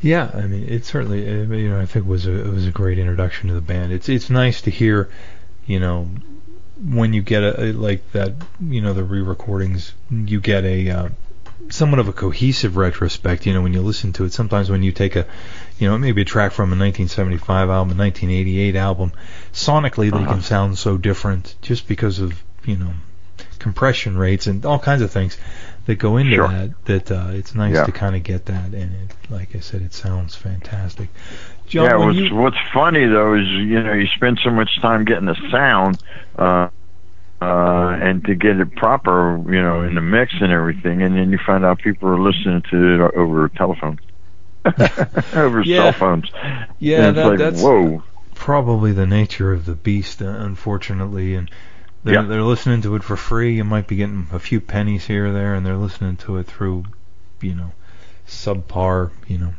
[0.00, 2.70] Yeah, I mean, it certainly, uh, you know, I think was a it was a
[2.70, 3.92] great introduction to the band.
[3.92, 5.08] It's it's nice to hear,
[5.66, 6.08] you know,
[6.80, 11.08] when you get a, a like that, you know, the re-recordings, you get a uh,
[11.70, 13.46] somewhat of a cohesive retrospect.
[13.46, 15.26] You know, when you listen to it, sometimes when you take a,
[15.78, 19.12] you know, maybe a track from a 1975 album, a 1988 album,
[19.52, 20.34] sonically they Uh-huh.
[20.34, 22.92] can sound so different just because of you know
[23.58, 25.36] compression rates and all kinds of things
[25.86, 26.48] that go into Sure.
[26.48, 26.84] that.
[26.84, 27.84] That uh, it's nice Yeah.
[27.84, 31.08] to kind of get that, and it, like I said, it sounds fantastic.
[31.66, 35.04] John, yeah, what's you, what's funny though is you know you spend so much time
[35.04, 35.98] getting the sound,
[36.36, 36.68] uh,
[37.40, 41.30] uh, and to get it proper, you know, in the mix and everything, and then
[41.30, 43.98] you find out people are listening to it over telephone,
[45.34, 45.76] over Yeah.
[45.82, 46.30] cell phones.
[46.78, 48.02] yeah, And it's that, like, that's whoa.
[48.34, 51.50] probably the nature of the beast, uh, unfortunately, and.
[52.04, 52.22] They're, Yeah.
[52.22, 53.56] they're listening to it for free.
[53.56, 56.46] You might be getting a few pennies here or there, and they're listening to it
[56.46, 56.84] through,
[57.40, 57.72] you know,
[58.24, 59.54] subpar, you know,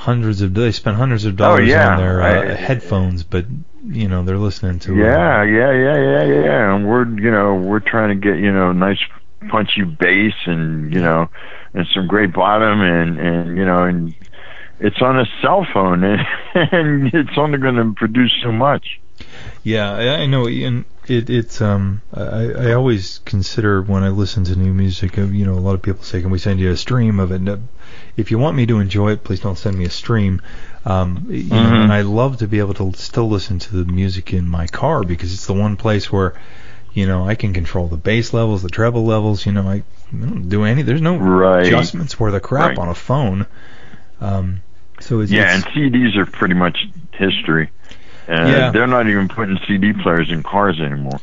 [0.00, 0.54] hundreds of.
[0.54, 1.92] They spend hundreds of dollars Oh, yeah.
[1.92, 3.46] on their uh, I- headphones, but
[3.84, 4.92] you know they're listening to.
[4.92, 6.74] uh, Yeah, yeah, yeah, yeah, yeah.
[6.74, 8.98] And we're, you know, we're trying to get, you know, nice
[9.50, 11.28] punchy bass and, you know,
[11.74, 14.14] and some great bottom and, and, you know, and
[14.80, 16.20] it's on a cell phone and,
[16.72, 19.00] and it's only going to produce so much.
[19.62, 24.44] Yeah, I, I know, and it, it's um, I, I always consider when I listen
[24.44, 26.70] to new music, uh, you know, a lot of people say, "Can we send you
[26.70, 27.58] a stream of it?"
[28.16, 30.42] If you want me to enjoy it, please don't send me a stream.
[30.84, 31.82] Um, you know, Mhm.
[31.84, 35.02] and I love to be able to still listen to the music in my car
[35.02, 36.34] because it's the one place where,
[36.94, 39.44] you know, I can control the bass levels, the treble levels.
[39.44, 39.74] You know, I,
[40.12, 40.82] I don't do any.
[40.82, 41.66] There's no Right.
[41.66, 42.78] adjustments worth of crap Right.
[42.78, 43.46] on a phone.
[44.20, 44.60] Um,
[45.00, 46.78] so it's, Yeah, it's and CDs are pretty much
[47.12, 47.70] history.
[48.30, 48.70] Uh, Yeah.
[48.70, 51.20] They're not even putting CD players in cars anymore.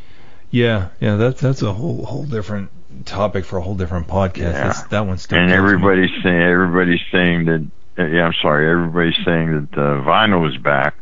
[0.51, 2.69] Yeah, yeah, that's that's a whole whole different
[3.05, 4.37] topic for a whole different podcast.
[4.37, 4.51] Yeah.
[4.51, 5.63] That's, that one's still and kills me.
[5.65, 7.67] everybody's saying everybody's saying that
[7.99, 10.95] uh, yeah I'm sorry everybody's saying that uh, vinyl is back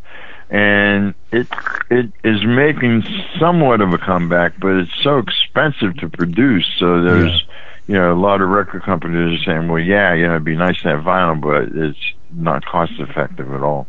[0.49, 1.47] and it
[1.89, 3.03] it is making
[3.39, 7.43] somewhat of a comeback but it's so expensive to produce so there's
[7.87, 10.55] you know a lot of record companies are saying well yeah you know it'd be
[10.55, 11.97] nice to have vinyl but it's
[12.31, 13.87] not cost effective at all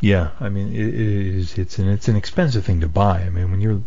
[0.00, 0.94] Yeah, I mean it, it
[1.36, 3.20] is it's an it's an expensive thing to buy.
[3.22, 3.82] I mean when you're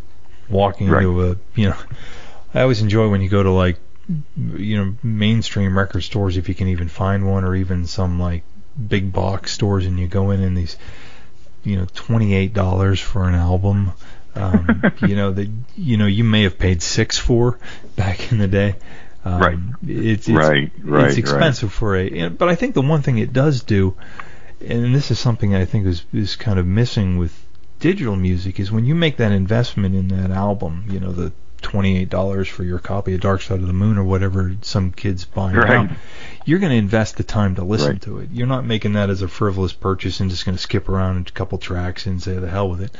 [0.50, 1.04] walking Right.
[1.04, 1.78] into a you know,
[2.54, 3.78] I always enjoy when you go to like
[4.38, 8.44] you know mainstream record stores if you can even find one or even some like
[8.88, 10.78] big box stores and you go in and these
[11.64, 13.92] you know twenty eight dollars for an album.
[14.36, 17.58] Um, you know that you know you may have paid six for
[17.96, 18.76] back in the day.
[19.26, 19.58] Um, Right.
[19.88, 21.18] It's, it's Right, right, It's right.
[21.18, 22.28] expensive for a.
[22.30, 23.96] But I think the one thing it does do,
[24.64, 27.46] and this is something I think is is kind of missing with
[27.80, 30.86] digital music, is when you make that investment in that album.
[30.90, 33.98] You know the twenty eight dollars for your copy of Dark Side of the Moon
[33.98, 35.90] or whatever some kids buying Right.
[35.90, 35.96] now.
[36.46, 38.02] You're going to invest the time to listen Right.
[38.02, 38.30] to it.
[38.34, 41.32] You're not making that as a frivolous purchase and just going to skip around a
[41.32, 42.92] couple tracks and say the hell with it.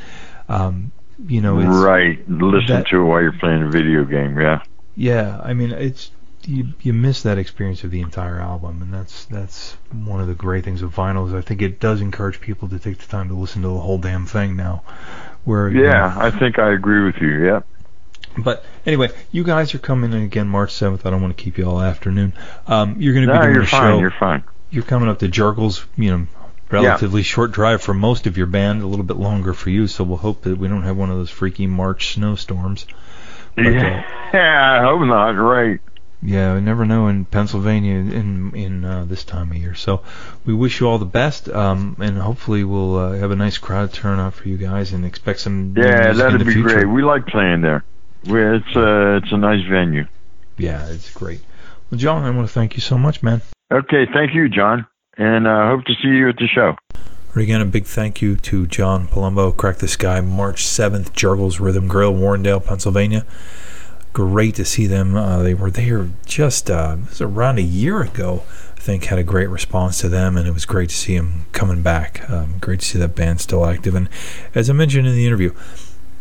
[0.48, 0.92] Um,
[1.28, 2.18] you know, it's, right.
[2.28, 4.40] Listen that- to it while you're playing a video game.
[4.40, 4.62] Yeah.
[4.96, 6.10] yeah, I mean, it's
[6.46, 10.34] you you miss that experience of the entire album, and that's that's one of the
[10.34, 13.28] great things of vinyl is I think it does encourage people to take the time
[13.28, 14.82] to listen to the whole damn thing now.
[15.44, 17.44] Where Yeah, know- I think I agree with you.
[17.46, 17.60] Yeah.
[18.38, 21.06] but anyway, you guys are coming in again March seventh.
[21.06, 22.32] I don't want to keep you all afternoon.
[22.66, 23.92] Um, you're going to be No, doing you're a fine.
[23.92, 23.98] show.
[24.00, 24.42] You're fine.
[24.70, 26.26] You're coming up to Jergel's, you know,
[26.70, 29.86] relatively short drive for most of your band, a little bit longer for you.
[29.86, 32.86] So we'll hope that we don't have one of those freaky March snowstorms.
[33.54, 34.30] But, uh, yeah.
[34.34, 35.30] yeah, I hope not.
[35.32, 35.78] Right.
[36.26, 39.74] Yeah, we never know in Pennsylvania in in uh, this time of year.
[39.74, 40.00] So
[40.46, 43.92] we wish you all the best, um, and hopefully we'll uh, have a nice crowd
[43.92, 46.62] turnout for you guys, and expect some Yeah, that'd be future.
[46.68, 46.86] great.
[46.86, 47.84] We like playing there.
[48.26, 50.06] We, it's uh, it's a nice venue.
[50.56, 51.40] Yeah, it's great.
[51.90, 53.42] Well, John, I want to thank you so much, man.
[53.70, 54.86] Okay, thank you, John,
[55.18, 56.76] and uh, hope to see you at the show.
[57.36, 61.88] Again, a big thank you to John Palumbo, Crack the Sky, March 7th, Jergel's Rhythm
[61.88, 63.26] Grill, Warrendale, Pennsylvania.
[64.14, 65.14] Great to see them.
[65.14, 68.42] Uh, they were there just uh, was around a year ago.
[68.76, 71.44] I think had a great response to them, and it was great to see them
[71.52, 72.28] coming back.
[72.30, 73.94] Um, great to see that band still active.
[73.94, 74.08] And
[74.54, 75.52] as I mentioned in the interview,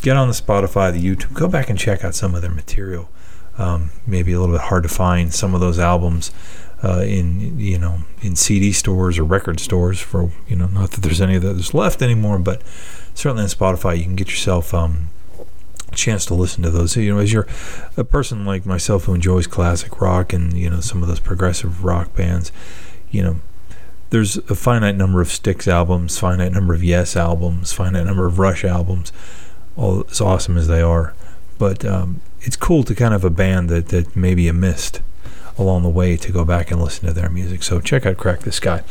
[0.02, 3.10] get on the Spotify, the YouTube, go back and check out some of their material.
[3.58, 6.32] Um, maybe a little bit hard to find some of those albums
[6.84, 11.02] uh, in you know in CD stores or record stores for you know not that
[11.02, 12.62] there's any of those left anymore, but
[13.14, 15.10] certainly on Spotify you can get yourself um,
[15.94, 16.96] chance to listen to those.
[16.96, 17.48] You know, as you're
[17.98, 21.84] a person like myself who enjoys classic rock and you know some of those progressive
[21.84, 22.52] rock bands,
[23.12, 23.36] you know.
[24.10, 28.38] There's a finite number of Styx albums, finite number of Yes albums, finite number of
[28.38, 29.12] Rush albums,
[29.76, 31.16] all as awesome as they are.
[31.58, 35.02] But um, it's cool to kind of a band that, that maybe you missed
[35.58, 37.64] along the way to go back and listen to their music.
[37.64, 38.84] So check out Crack the Sky.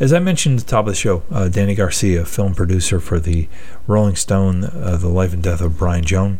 [0.00, 3.18] As I mentioned at the top of the show, uh, Danny Garcia, film producer for
[3.18, 3.48] the
[3.88, 6.38] Rolling Stone, uh, The Life and Death of Brian Jones,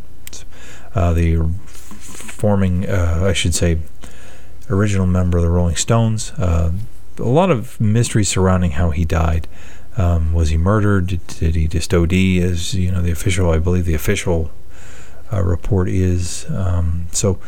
[0.95, 1.45] uh, the
[1.97, 3.79] forming, uh, I should say,
[4.69, 6.31] original member of the Rolling Stones.
[6.37, 6.71] Uh,
[7.17, 9.45] a lot of mystery surrounding how he died.
[9.97, 11.07] Um, was he murdered?
[11.07, 12.13] Did, did he just OD?
[12.13, 14.51] As you know, the official, I believe, the official
[15.33, 16.45] uh, report is.
[16.49, 17.39] Um, so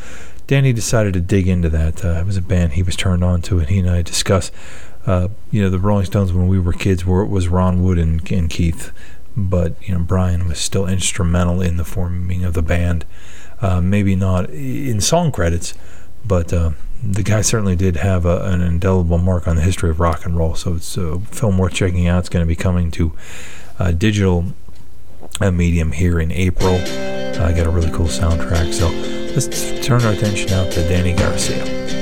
[0.45, 2.03] Danny decided to dig into that.
[2.03, 4.51] It was a band he was turned on to, and he and I discussed.
[5.05, 8.31] Uh, you know, the Rolling Stones when we were kids were was Ron Wood and,
[8.31, 8.91] and Keith,
[9.35, 13.05] but you know Brian was still instrumental in the forming of the band.
[13.61, 15.73] Uh, maybe not in song credits,
[16.25, 16.71] but uh,
[17.03, 20.35] the guy certainly did have a, an indelible mark on the history of rock and
[20.37, 20.55] roll.
[20.55, 22.19] So it's a film worth checking out.
[22.19, 23.13] It's going to be coming to
[23.79, 24.45] uh, digital
[25.39, 26.75] uh, medium here in April.
[26.75, 28.73] I got a really cool soundtrack.
[28.73, 28.89] So
[29.33, 32.00] let's turn our attention out to Danny Garcia.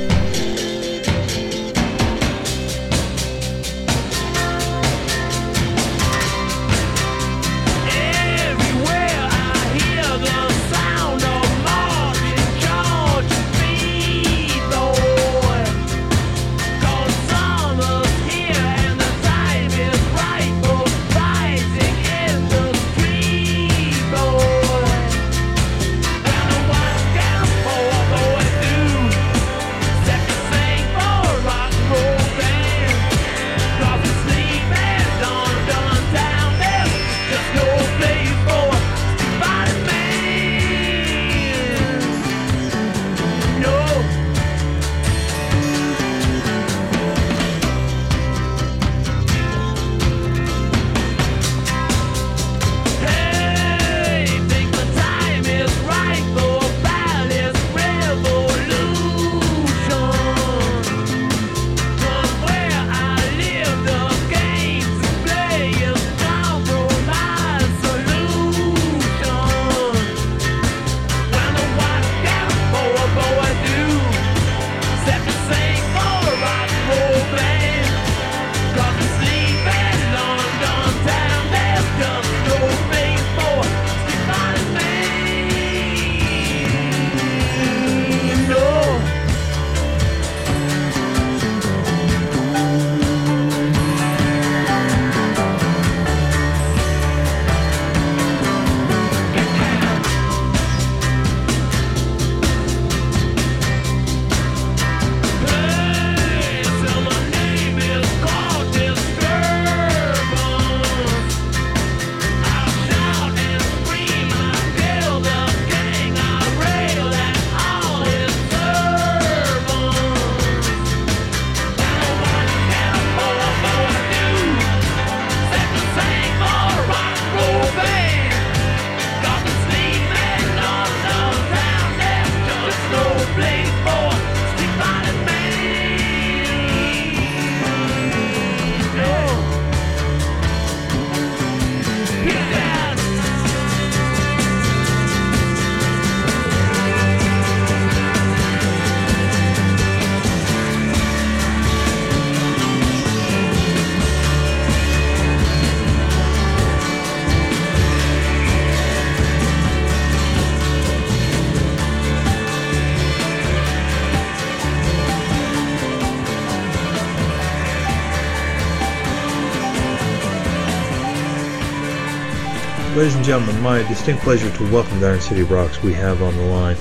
[173.00, 175.82] Ladies and gentlemen, my distinct pleasure to welcome to Iron City Rocks.
[175.82, 176.76] We have on the line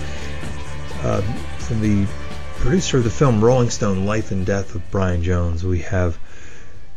[1.04, 1.20] uh,
[1.58, 2.08] from the
[2.56, 5.62] producer of the film Rolling Stone: Life and Death of Brian Jones.
[5.62, 6.18] We have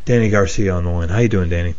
[0.06, 1.10] Danny Garcia on the line.
[1.10, 1.76] How you doing, Danny?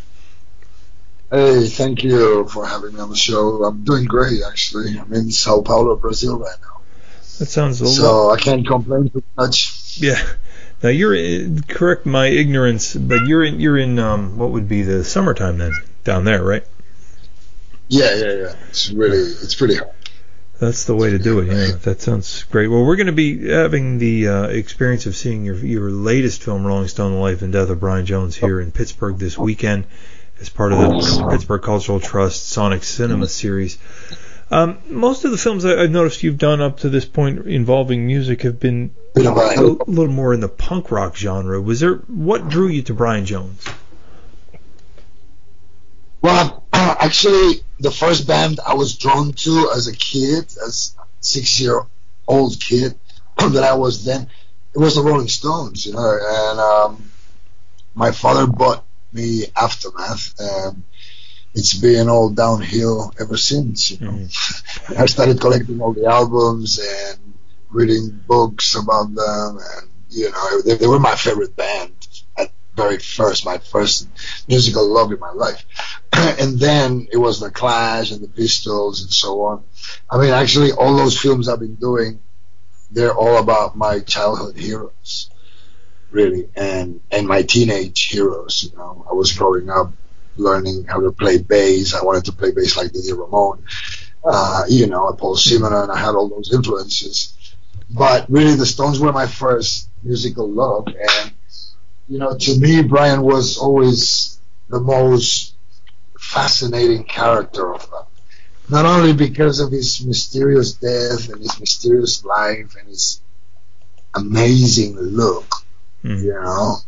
[1.32, 3.64] Hey, thank you for having me on the show.
[3.64, 4.96] I'm doing great, actually.
[4.96, 6.80] I'm in Sao Paulo, Brazil right now.
[7.40, 7.92] That sounds a lot.
[7.92, 9.98] So I can't complain too much.
[10.00, 10.24] Yeah.
[10.80, 11.16] Now you're
[11.66, 15.72] correct my ignorance, but you're in you're in um, what would be the summertime then
[16.04, 16.64] down there, right?
[17.92, 18.54] Yeah, yeah, yeah.
[18.70, 19.90] It's really, it's pretty hot.
[20.58, 21.48] That's the way to do it.
[21.48, 22.68] Yeah, that sounds great.
[22.68, 26.64] Well, we're going to be having the uh, experience of seeing your your latest film,
[26.66, 29.84] Rolling Stone: The Life and Death of Brian Jones, here in Pittsburgh this weekend
[30.40, 33.76] as part of the Pittsburgh Cultural Trust Sonic Cinema series.
[34.50, 38.42] Um, most of the films I've noticed you've done up to this point involving music
[38.42, 41.60] have been Bit of a a- little more in the punk rock genre.
[41.60, 43.64] Was there what drew you to Brian Jones?
[46.22, 51.82] Well, actually, the first band I was drawn to as a kid, as six year
[52.28, 52.94] old kid
[53.38, 54.28] that I was then,
[54.74, 56.18] it was the Rolling Stones, you know.
[56.22, 57.10] And um,
[57.94, 60.84] my father bought me Aftermath, and
[61.54, 63.90] it's been all downhill ever since.
[63.90, 64.28] You know,
[64.96, 67.34] I started collecting all the albums and
[67.70, 72.01] reading books about them, and you know, they, they were my favorite band
[72.74, 74.08] very first, my first
[74.48, 75.64] musical love in my life.
[76.12, 79.64] and then it was the Clash and the Pistols and so on.
[80.10, 82.20] I mean, actually, all those films I've been doing,
[82.90, 85.30] they're all about my childhood heroes,
[86.10, 88.64] really, and and my teenage heroes.
[88.70, 89.92] You know, I was growing up
[90.36, 91.94] learning how to play bass.
[91.94, 93.64] I wanted to play bass like Dee Dee Ramone.
[94.24, 95.90] Uh, you know, Paul Simonon.
[95.90, 97.36] I had all those influences.
[97.90, 101.32] But really, the Stones were my first musical love, and
[102.08, 104.38] you know, to me, Brian was always
[104.68, 105.54] the most
[106.18, 108.04] fascinating character of them.
[108.68, 113.20] Not only because of his mysterious death and his mysterious life and his
[114.14, 115.46] amazing look,
[116.04, 116.22] Mm.
[116.24, 116.78] you know,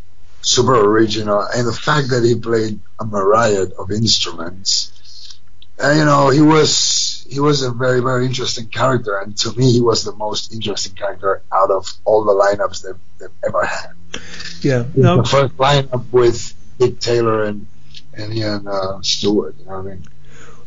[0.42, 5.38] super original, and the fact that he played a myriad of instruments.
[5.78, 6.72] And, you know, he was
[7.28, 10.94] he was a very very interesting character, and to me, he was the most interesting
[10.94, 13.92] character out of all the lineups they've, they've ever had.
[14.60, 14.84] Yeah.
[14.94, 15.18] No.
[15.18, 17.66] The first lineup with Dick Taylor and
[18.16, 19.56] and Ian uh, Stewart.
[19.58, 20.04] You know what I mean?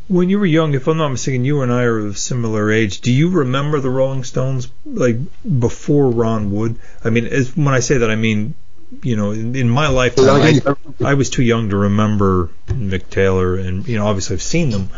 [0.08, 3.02] When you were young, if I'm not mistaken, you and I are of similar age.
[3.02, 5.16] Do you remember the Rolling Stones like
[5.58, 6.76] before Ron Wood?
[7.04, 8.54] I mean, as, when I say that, I mean,
[9.02, 10.60] you know, in, in my lifetime, I,
[11.04, 14.88] I was too young to remember Mick Taylor, and you know, obviously I've seen them,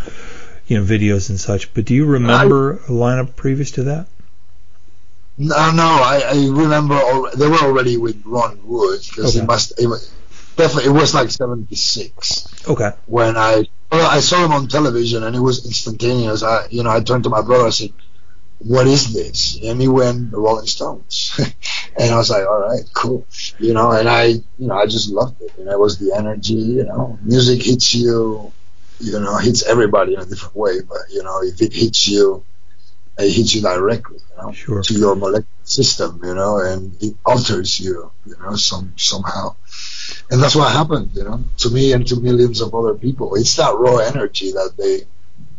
[0.71, 1.75] you know, videos and such.
[1.75, 4.07] But do you remember a lineup previous to that?
[5.37, 9.43] No, no, I, I remember al- they were already with Ron Wood because Okay.
[9.43, 10.12] it must it was,
[10.57, 12.91] definitely it was like '76 Okay.
[13.07, 16.45] when I well, I saw him on television and it was instantaneous.
[16.45, 17.93] I you know I turned to my brother I said,
[18.59, 21.33] "What is this?" And he went the Rolling Stones,
[21.99, 23.27] and I was like, "All right, cool,"
[23.59, 23.91] you know.
[23.91, 25.53] And I you know I just loved it.
[25.59, 27.18] And it was the energy, you know.
[27.25, 28.53] Music hits you,
[29.01, 32.44] you know, hits everybody in a different way, but you know if it hits you,
[33.18, 34.82] it hits you directly, you know Sure.
[34.82, 39.55] to your molecular system, you know, and it alters you, you know, some somehow.
[40.30, 43.34] And that's what happened, you know, to me and to millions of other people.
[43.36, 44.94] It's that raw energy that they,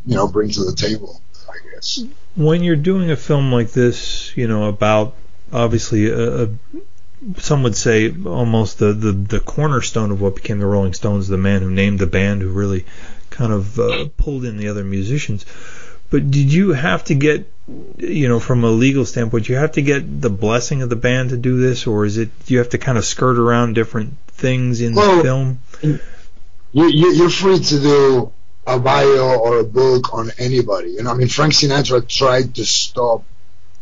[0.05, 1.99] you know, bring to the table, I guess.
[2.35, 5.15] When you're doing a film like this, you know, about
[5.51, 6.49] obviously a, a
[7.37, 11.37] some would say almost the, the the cornerstone of what became the Rolling Stones, the
[11.37, 12.85] man who named the band, who really
[13.31, 15.45] kind of uh, pulled in the other musicians.
[16.11, 17.51] But did you have to get,
[17.97, 21.29] you know, from a legal standpoint, you have to get the blessing of the band
[21.29, 24.81] to do this, or is it you have to kind of skirt around different things
[24.81, 25.59] in the film?
[25.81, 28.33] You, you, you're free to do
[28.67, 30.91] a bio or a book on anybody.
[30.91, 33.23] You know, I mean, Frank Sinatra tried to stop,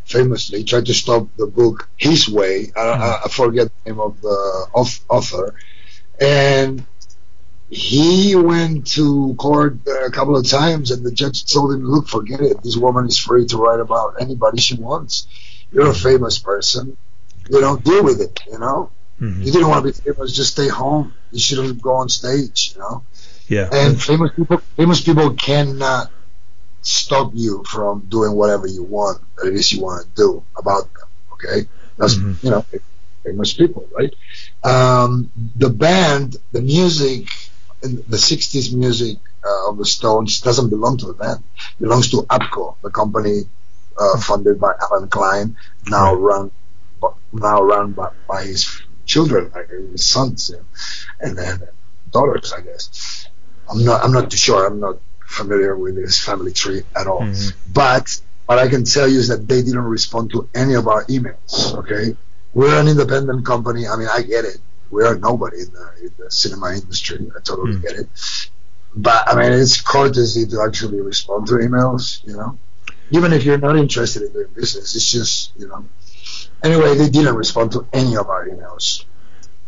[0.05, 2.71] famously, tried to stop the book his way.
[2.75, 4.67] I, I, I forget the name of the
[5.09, 5.55] author.
[6.21, 6.85] And
[7.69, 12.41] he went to court a couple of times, and the judge told him, "Look, forget
[12.41, 12.63] it.
[12.63, 15.27] This woman is free to write about anybody she wants.
[15.71, 16.97] You're a famous person.
[17.49, 18.39] You don't deal with it.
[18.51, 18.91] You know,
[19.21, 19.45] Mhm.
[19.45, 20.33] you didn't want to be famous.
[20.33, 21.13] Just stay home.
[21.31, 22.73] You shouldn't go on stage.
[22.73, 23.03] You know,
[23.47, 23.69] Yeah.
[23.71, 26.11] and famous people, famous people cannot
[26.81, 30.83] stop you from doing whatever you want, that it is you want to do about
[30.95, 31.07] them.
[31.33, 31.67] Okay,
[31.97, 32.43] that's Mhm.
[32.43, 32.65] you know,
[33.23, 34.13] famous people, right?
[34.63, 37.27] Um, the band, the music,
[37.81, 41.43] the '60s music uh, of the Stones doesn't belong to the band.
[41.79, 43.43] It belongs to ABKCO, the company
[43.99, 45.57] uh, funded by Allen Klein,
[45.87, 46.51] now run,
[47.33, 50.65] now run by, by his children, like his sons, you know,
[51.21, 51.61] and then
[52.11, 53.27] daughters, I guess.
[53.69, 54.03] I'm not.
[54.03, 54.65] I'm not too sure.
[54.65, 57.21] I'm not familiar with his family tree at all.
[57.21, 57.53] Mhm.
[57.71, 61.05] But what I can tell you is that they didn't respond to any of our
[61.05, 61.75] emails.
[61.79, 62.15] Okay,
[62.53, 63.87] we're an independent company.
[63.87, 64.57] I mean, I get it.
[64.91, 67.29] We are nobody in the, in the cinema industry.
[67.35, 67.81] I totally Mm.
[67.81, 68.09] get it.
[68.95, 72.25] But I mean, it's courtesy to actually respond to emails.
[72.25, 72.57] You know,
[73.11, 75.85] even if you're not interested in doing business, it's just you know.
[76.63, 79.05] Anyway, they didn't respond to any of our emails.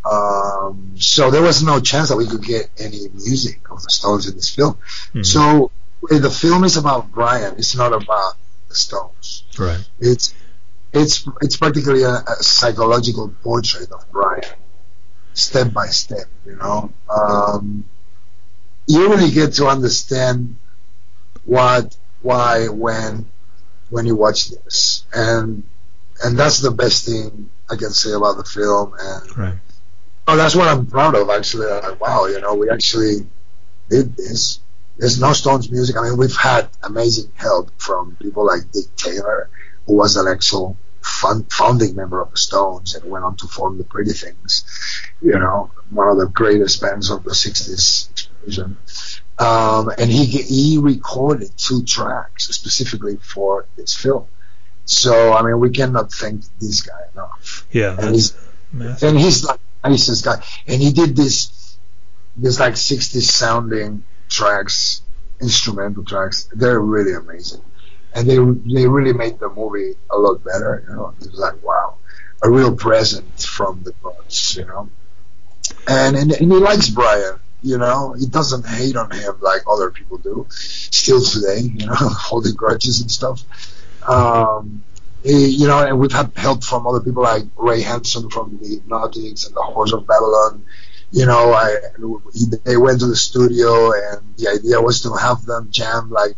[0.04, 4.28] Um, so there was no chance that we could get any music of the Stones
[4.28, 4.76] in this film.
[5.14, 5.24] Mhm.
[5.24, 5.70] So
[6.10, 7.54] the film is about Brian.
[7.58, 8.34] It's not about
[8.68, 9.44] the Stones.
[9.58, 9.80] right.
[10.00, 10.34] It's
[10.92, 14.42] it's it's practically a, a psychological portrait of Brian,
[15.34, 16.26] step by step.
[16.46, 17.84] You know, um,
[18.86, 20.56] you really get to understand
[21.44, 23.26] what, why, when,
[23.90, 25.64] when you watch this, and
[26.24, 28.94] and that's the best thing I can say about the film.
[28.98, 29.58] And Right.
[30.28, 31.66] Oh, that's what I'm proud of, actually.
[31.66, 33.26] Like, wow, you know, we actually
[33.90, 34.60] did this.
[34.96, 35.96] There's no Stones music.
[35.96, 39.50] I mean, we've had amazing help from people like Dick Taylor,
[39.86, 43.78] who was an actual fun, founding member of the Stones and went on to form
[43.78, 44.64] the Pretty Things,
[45.20, 48.76] you know, one of the greatest bands of the 60s explosion.
[49.38, 54.26] Um, and he, he recorded two tracks specifically for this film.
[54.84, 58.36] So, I mean, we cannot thank this guy enough Yeah, and he's
[58.72, 59.08] massive.
[59.08, 60.42] and he's like nicest guy.
[60.66, 61.76] And he did this
[62.36, 65.02] this like 60s sounding tracks,
[65.40, 66.48] instrumental tracks.
[66.52, 67.62] They're really amazing,
[68.14, 68.36] and they
[68.74, 70.84] they really made the movie a lot better.
[70.88, 71.96] You know, it was like wow,
[72.42, 74.56] a real present from the gods.
[74.56, 74.88] You know,
[75.88, 77.38] and and, and he likes Brian.
[77.62, 81.60] You know, he doesn't hate on him like other people do, still today.
[81.60, 83.44] You know, holding grudges and stuff.
[84.06, 84.82] Um,
[85.22, 88.68] he, you know, and we've had help from other people like Ray Hansen from the
[88.68, 90.64] Hypnotics and the Horse of Babylon.
[91.12, 91.76] You know, I
[92.32, 96.36] he, they went to the studio, and the idea was to have them jam like,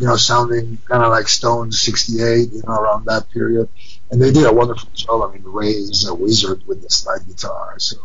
[0.00, 3.68] you know, sounding kind of like Stones '68, you know, around that period.
[4.10, 5.28] And they did a wonderful job.
[5.28, 7.96] I mean, Ray is a wizard with the slide guitar, so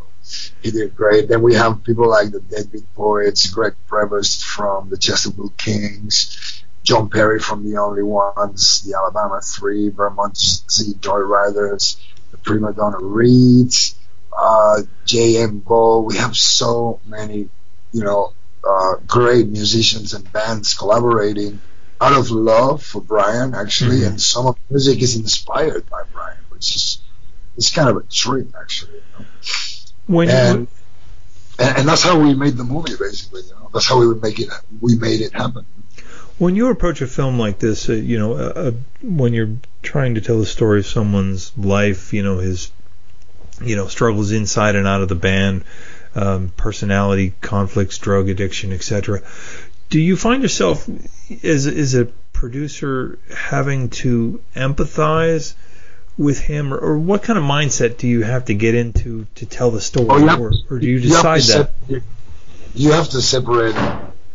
[0.61, 1.29] he did great.
[1.29, 7.09] Then we have people like the Deadbeat Poets, Greg Prevost from the Chesterfield Kings, John
[7.09, 11.95] Perry from the Only Ones, the Alabama Three, Vermont Z Joyriders,
[12.31, 13.95] the Prima Donna Reeds,
[14.37, 15.63] uh, J.M.
[15.65, 16.07] Gold.
[16.07, 17.47] We have so many,
[17.93, 18.33] you know,
[18.67, 21.61] uh, great musicians and bands collaborating
[22.01, 24.07] out of love for Brian, actually, Mhm.
[24.07, 26.97] and some of the music is inspired by Brian, which is
[27.57, 28.95] it's kind of a treat, actually.
[28.95, 29.25] You know?
[30.07, 30.67] When and,
[31.57, 33.43] and and that's how we made the movie, basically.
[33.43, 34.49] You know, that's how we would make it.
[34.81, 35.65] We made it happen.
[36.37, 38.71] when you approach a film like this, uh, you know, uh, uh,
[39.01, 42.71] when you're trying to tell the story of someone's life, you know, his,
[43.63, 45.63] you know, struggles inside and out of the band,
[46.13, 49.21] um, personality conflicts, drug addiction, etc.
[49.89, 50.85] Do you find yourself
[51.43, 55.53] as as a producer having to empathize
[56.17, 59.45] with him, or, or what kind of mindset do you have to get into to
[59.45, 62.03] tell the story, Oh, you have- or, or do you You decide to that?
[62.73, 63.75] you have to separate.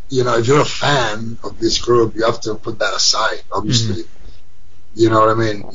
[0.09, 3.43] You know, if you're a fan of this group, you have to put that aside.
[3.53, 5.01] Obviously, Mm-hmm.
[5.01, 5.71] you know what I mean.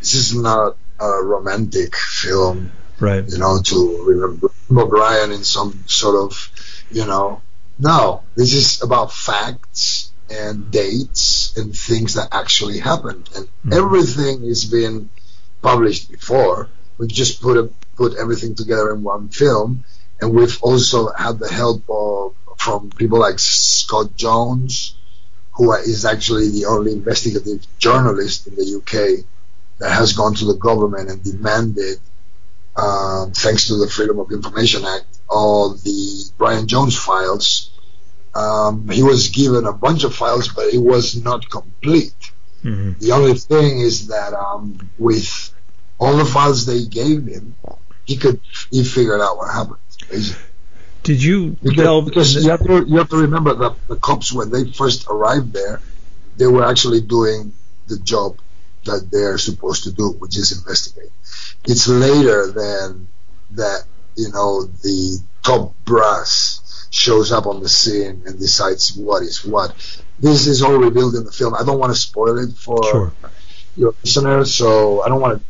[0.00, 2.72] This is not a romantic film.
[2.98, 3.24] Right.
[3.26, 6.50] you know, to remember remember Brian in some sort of,
[6.90, 7.40] you know,
[7.78, 13.74] no, this is about facts and dates and things that actually happened, and Mhm.
[13.74, 15.10] everything has been
[15.62, 16.68] published before.
[16.98, 19.84] We just put a, put everything together in one film,
[20.20, 24.94] and we've also had the help of from people like Scott Jones,
[25.54, 29.24] who is actually the only investigative journalist in the UK
[29.78, 31.98] that has gone to the government and demanded
[32.76, 37.69] um, thanks to the Freedom of Information Act, all the Brian Jones files.
[38.34, 42.14] Um, he was given a bunch of files, but it was not complete.
[42.62, 45.52] hmm The only thing is that um, with
[45.98, 47.54] all the files they gave him,
[48.04, 49.78] he could he figured out what happened.
[50.10, 50.46] Basically.
[51.02, 54.50] Did you Because, because you have to you have to remember that the cops when
[54.50, 55.80] they first arrived there,
[56.36, 57.52] they were actually doing
[57.88, 58.38] the job
[58.84, 61.10] that they're supposed to do, which is investigate.
[61.64, 63.08] It's later than
[63.52, 63.84] that
[64.16, 66.60] you know the top brass
[66.90, 69.74] shows up on the scene and decides what is what.
[70.18, 71.54] This is all revealed in the film.
[71.54, 73.12] I don't want to spoil it for Sure.
[73.76, 75.44] your listeners, so I don't want to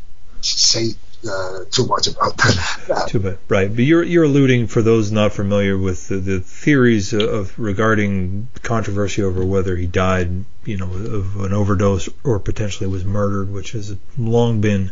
[0.47, 0.91] say
[1.29, 3.05] uh, too much about that.
[3.09, 3.37] Too bad.
[3.47, 8.47] Right, but you're you're alluding for those not familiar with the, the theories of regarding
[8.63, 13.73] controversy over whether he died, you know, of an overdose or potentially was murdered, which
[13.73, 14.91] has long been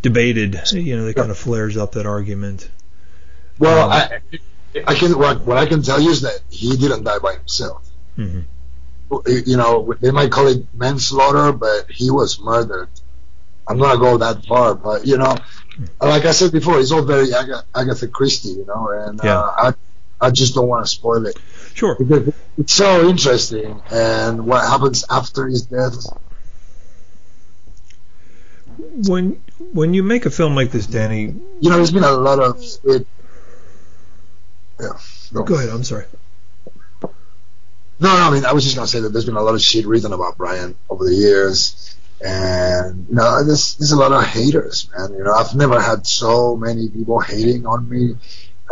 [0.00, 0.60] debated.
[0.72, 2.70] You know, that kind of flares up that argument.
[3.58, 4.20] Well, Um, I,
[4.74, 7.88] I can what, what I can tell you is that he didn't die by himself.
[8.16, 8.40] hmm
[9.26, 12.88] You know, they might call it manslaughter, but he was murdered.
[13.68, 15.36] I'm not gonna go that far, but you know,
[16.00, 19.40] like I said before, it's all very Aga- Agatha Christie, you know, and Yeah.
[19.40, 19.74] uh, I
[20.20, 21.38] I just don't want to spoil it
[21.74, 21.96] Sure.
[21.98, 25.96] because it's so interesting, and what happens after his death.
[29.08, 31.22] When when you make a film like this, Danny,
[31.60, 33.06] You know, there's been a lot of it.
[34.80, 34.98] Yeah.
[35.32, 35.42] No.
[35.42, 35.68] go ahead.
[35.70, 36.04] I'm sorry.
[38.00, 39.60] No, no, I mean, I was just gonna say that there's been a lot of
[39.60, 44.24] shit written about Brian over the years, and you know, there's there's a lot of
[44.26, 45.12] haters, man.
[45.12, 48.16] You know, I've never had so many people hating on me.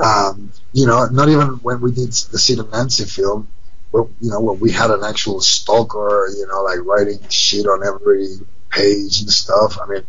[0.02, 3.46] Um, you know, not even when we did the Sid and Nancy film,
[3.92, 7.86] where, you know, when we had an actual stalker, you know, like writing shit on
[7.86, 8.26] every
[8.70, 9.78] page and stuff.
[9.80, 10.02] I mean,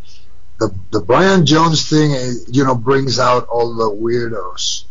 [0.60, 4.86] the the Brian Jones thing, eh, you know, brings out all the weirdos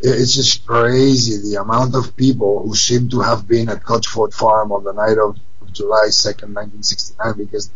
[0.00, 4.72] it's just crazy the amount of people who seem to have been at Cotchford Farm
[4.72, 5.38] on the night of
[5.72, 7.70] July 2nd, 1969, because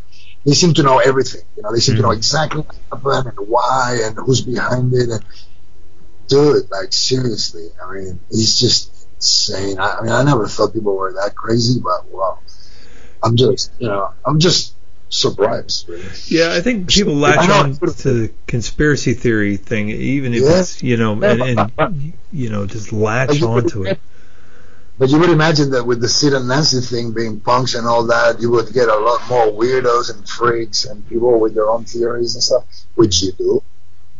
[0.45, 1.43] they seem to know everything.
[1.57, 2.17] You know, they seem to know mm.
[2.17, 5.11] exactly what happened and why and who's behind it.
[5.11, 5.25] And
[6.29, 9.79] dude, like seriously, I mean, it's just insane.
[9.79, 12.39] I, I mean, I never thought people were that crazy, but wow,
[13.23, 14.75] I'm just, you know, I'm just
[15.13, 16.03] Really.
[16.27, 20.61] Yeah, I think people latch on to the conspiracy theory thing, even if Yeah.
[20.61, 24.01] it's you know, and, and you know, just latch would onto it.
[24.99, 28.07] But you would imagine that with the Sid and Nancy thing being punks and all
[28.09, 31.85] that, you would get a lot more weirdos and freaks and people with their own
[31.87, 33.63] theories and stuff, which you do.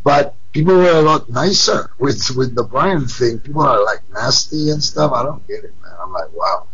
[0.03, 3.39] But people were a lot nicer with with the Brian thing.
[3.39, 5.11] People are like nasty and stuff.
[5.13, 5.93] I don't get it, man.
[6.01, 6.65] I'm like, wow.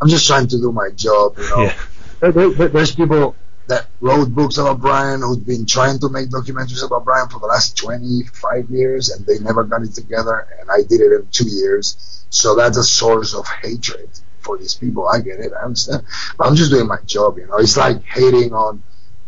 [0.00, 1.62] I'm just trying to do my job, you know.
[1.62, 1.74] Yeah.
[2.20, 3.34] There- there- there- there's people
[3.66, 7.46] that wrote books about Brian who've been trying to make documentaries about Brian for the
[7.46, 11.48] last 25 years and they never got it together and I did it in two
[11.48, 11.96] years.
[12.30, 14.10] So that's a source of hatred
[14.40, 15.08] for these people.
[15.08, 15.52] I get it.
[15.58, 16.04] I understand.
[16.36, 17.56] But I'm just doing my job, you know.
[17.56, 18.82] It's like hating on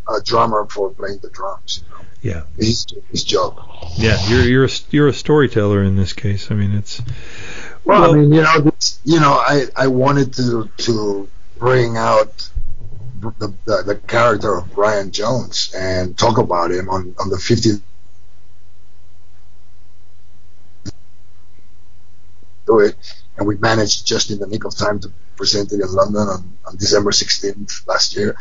[0.09, 2.03] a drummer for playing the drums, you know.
[2.23, 3.61] Yeah, It's his job.
[3.97, 4.19] yeah.
[4.29, 6.51] You're you're a, you're a storyteller in this case.
[6.51, 7.01] I mean, it's
[7.85, 11.29] Well, Well- I mean, you know, this, you know, I, I wanted to to
[11.59, 12.51] bring out
[13.39, 17.81] the, the the character of Brian Jones and talk about him on on the 50th.
[22.67, 22.97] Do it,
[23.37, 26.59] and we managed just in the nick of time to present it in London on,
[26.67, 28.37] on December 16th last year.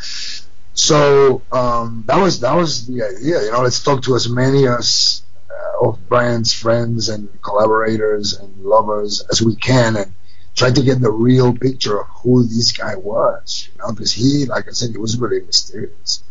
[0.74, 3.44] So um, that was that was the idea.
[3.44, 8.64] You know, let's talk to as many as uh, of Brian's friends and collaborators and
[8.64, 10.12] lovers as we can, and
[10.56, 13.68] try to get the real picture of who this guy was.
[13.72, 16.24] You know, because he, like I said, he was really mysterious.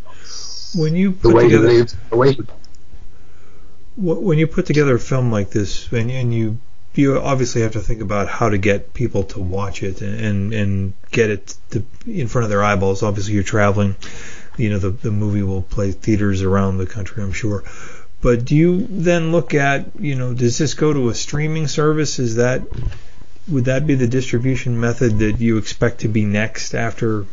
[0.76, 2.42] when you The put way he lived, the way he
[3.96, 6.58] wh- when you put together a film like this, and, and you
[6.96, 10.54] you obviously have to think about how to get people to watch it and and,
[10.54, 13.04] and get it to, in front of their eyeballs.
[13.04, 13.96] Obviously, you're traveling.
[14.58, 17.64] You know, the the movie will play theaters around the country, I'm sure.
[18.22, 22.18] But do you then look at, you know, does this go to a streaming service?
[22.18, 22.62] Is that
[23.48, 27.26] would that be the distribution method that you expect to be next after,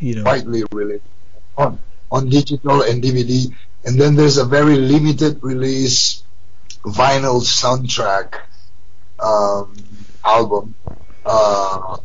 [0.00, 0.24] you know?
[0.24, 1.04] widely released
[1.56, 1.78] on
[2.10, 3.52] on digital and DVD.
[3.84, 6.22] And then there's a very limited release
[6.84, 8.40] vinyl soundtrack
[9.20, 9.76] um,
[10.24, 10.74] album,
[11.24, 11.96] uh,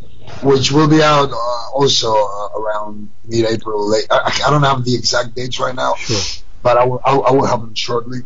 [0.43, 3.87] which will be out uh, also uh, around mid-April.
[3.89, 4.07] Late.
[4.11, 6.19] I, I don't have the exact dates right now, Sure.
[6.63, 8.19] but I will, I will I will have them shortly.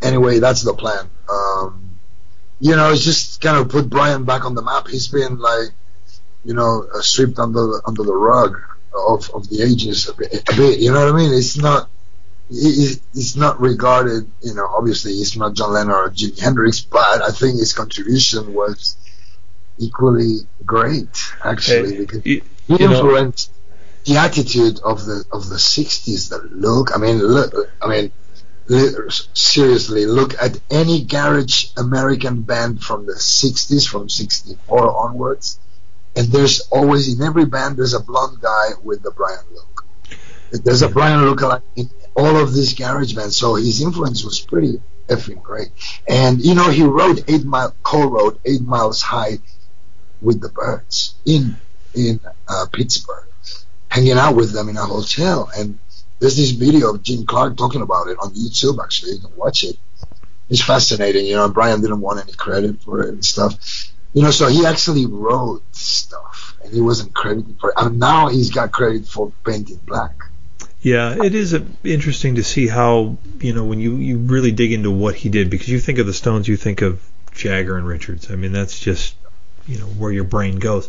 [0.00, 1.08] Anyway, that's the plan.
[1.28, 1.91] Um,
[2.62, 4.86] you know, it's just kind of put Brian back on the map.
[4.88, 5.68] He's been like,
[6.44, 8.52] you know, uh, stripped under the, under the rug
[8.94, 10.78] of, of the ages a bit, a bit.
[10.78, 11.32] You know what I mean?
[11.34, 11.88] It's not.
[12.48, 14.66] he- He's not regarded, you know.
[14.78, 18.96] Obviously, he's not John Lennon or Jimi Hendrix, but I think his contribution was
[19.78, 21.08] equally great,
[21.44, 22.22] actually, because
[22.68, 23.50] he influenced
[24.04, 26.28] the attitude of the of the '60s.
[26.30, 28.12] The look, I mean, look, I mean,
[29.34, 35.58] seriously, look at any garage American band from the '60s, from '64 onwards,
[36.16, 39.84] and there's always in every band there's a blonde guy with the Brian look.
[40.50, 44.80] There's a Brian look in all of these garage bands, so his influence was pretty
[45.08, 45.70] effing great.
[46.08, 49.38] And you know, he wrote Eight Mile, co-wrote Eight Miles High
[50.20, 51.56] with the Byrds in
[51.94, 53.26] in uh, Pittsburgh,
[53.88, 55.50] hanging out with them in a hotel.
[55.56, 55.78] And
[56.22, 58.80] there's this video of Gene Clark talking about it on YouTube.
[58.80, 59.76] Actually, you can watch it.
[60.48, 61.26] It's fascinating.
[61.26, 63.90] You know, Brian didn't want any credit for it and stuff.
[64.12, 67.74] You know, so he actually wrote stuff, and he wasn't credited for it.
[67.76, 70.14] And now he's got credit for Paint It Black.
[70.80, 74.72] Yeah, it is uh interesting to see how you know when you you really dig
[74.72, 77.02] into what he did because you think of the Stones, you think of
[77.32, 78.30] Jagger and Richards.
[78.30, 79.16] I mean, that's just
[79.66, 80.88] you know where your brain goes.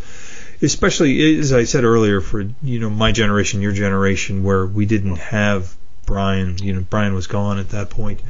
[0.63, 5.17] Especially as I said earlier, for you know my generation, your generation, where we didn't
[5.17, 6.57] have Brian.
[6.57, 8.21] You know, Brian was gone at that point.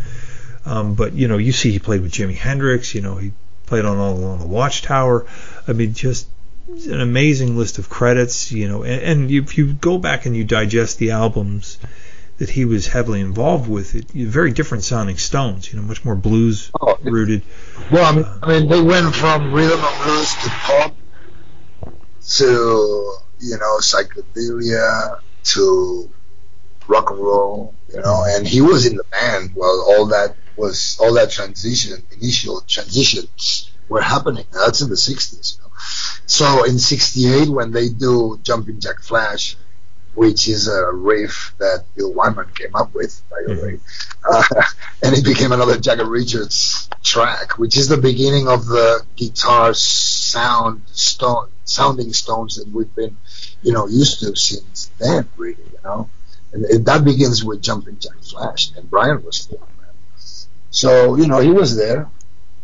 [0.65, 2.95] Um, but you know, you see, he played with Jimi Hendrix.
[2.95, 3.34] You know, he
[3.65, 5.25] played on All Along the Watchtower.
[5.67, 6.27] I mean, just
[6.67, 8.51] an amazing list of credits.
[8.51, 11.77] You know, and, and if you go back and you digest the albums
[12.38, 15.71] that he was heavily involved with, it very different sounding Stones.
[15.71, 17.43] You know, much more blues Oh, rooted.
[17.91, 20.95] Well, I mean, I mean, they went from rhythm and blues to pop
[22.28, 26.09] to you know psychedelia to
[26.88, 28.24] rock and roll, you know.
[28.28, 33.71] And he was in the band while all that was all that transition, initial transitions
[33.89, 34.45] were happening.
[34.51, 35.57] That's in the '60s.
[35.57, 35.71] You know?
[36.26, 39.57] So in '68, when they do Jumping Jack Flash,
[40.15, 43.80] which is a riff that Bill Wyman came up with, by the way,
[44.30, 44.43] uh,
[45.03, 49.74] and it became another Jagger Richards track, which is the beginning of the guitar
[50.34, 53.15] sound stone, sounding stones that we've been,
[53.61, 56.09] you know, used to since then, really, you know.
[56.51, 59.59] And it, that begins with Jumping Jack Flash, and Brian was there.
[60.69, 62.09] So you know, he was there.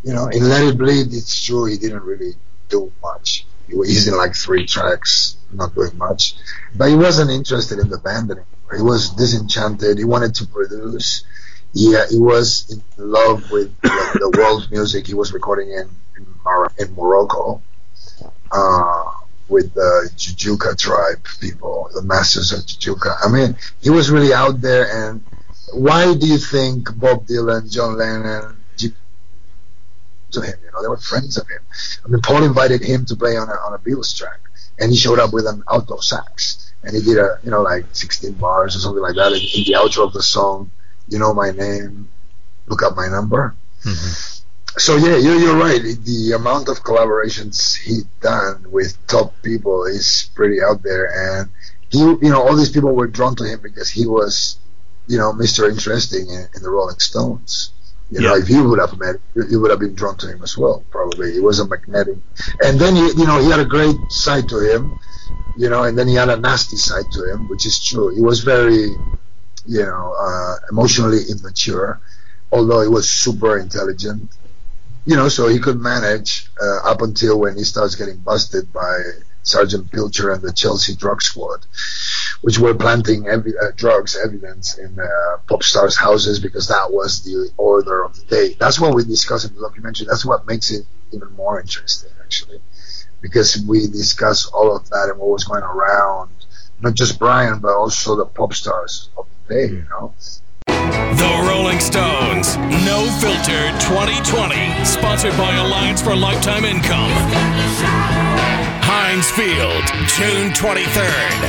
[0.03, 2.33] You know, in Let It Bleed, it's true he didn't really
[2.69, 3.45] do much.
[3.67, 6.33] He was in like three tracks, not doing much.
[6.75, 8.75] But he wasn't interested in the band anymore.
[8.75, 9.97] He was disenchanted.
[9.97, 11.23] He wanted to produce.
[11.73, 15.05] Yeah, he was in love with the, the world music.
[15.05, 16.25] He was recording in in,
[16.79, 17.61] In Morocco
[18.51, 19.03] uh,
[19.47, 23.15] with the Joujouka tribe people, the masters of Joujouka.
[23.23, 24.87] I mean, he was really out there.
[24.91, 25.23] And
[25.73, 28.55] why do you think Bob Dylan, John Lennon,
[30.31, 30.53] to him?
[30.63, 31.61] You know, they were friends of him.
[32.05, 34.39] I mean, Paul invited him to play on a on a Beatles track,
[34.79, 37.85] and he showed up with an alto sax, and he did a you know like
[37.93, 40.71] 16 bars or something like that in, in the outro of the song.
[41.07, 42.07] You know my name,
[42.67, 43.55] look up my number.
[44.77, 45.81] So yeah, you're, you're right.
[45.81, 51.49] The amount of collaborations he done with top people is pretty out there, and
[51.89, 54.57] he, you know, all these people were drawn to him because he was,
[55.07, 55.69] you know, Mr.
[55.69, 57.71] Interesting in, in the Rolling Stones.
[58.11, 58.41] You know, Yeah.
[58.41, 59.17] if you would have met,
[59.49, 60.83] you would have been drawn to him as well.
[60.91, 62.17] Probably, he was a magnetic,
[62.63, 64.97] and then he, you know, he had a great side to him,
[65.57, 68.13] you know, and then he had a nasty side to him, which is true.
[68.15, 68.89] He was very,
[69.67, 71.99] you know, uh, emotionally immature,
[72.51, 74.31] although he was super intelligent
[75.05, 78.99] you know, so he could manage uh, up until when he starts getting busted by
[79.43, 81.65] Sergeant Pilcher and the Chelsea drug squad,
[82.41, 87.23] which were planting evi- uh, drugs evidence in uh, pop stars' houses because that was
[87.23, 88.55] the order of the day.
[88.59, 90.05] That's what we discuss in the documentary.
[90.07, 92.59] That's what makes it even more interesting, actually,
[93.21, 96.31] because we discuss all of that and what was going around,
[96.81, 100.13] not just Brian, but also the pop stars of the day, you know.
[100.91, 107.11] The Rolling Stones, No Filter 2020, sponsored by Alliance for Lifetime Income.
[108.81, 111.39] Heinz Field, June 23rd.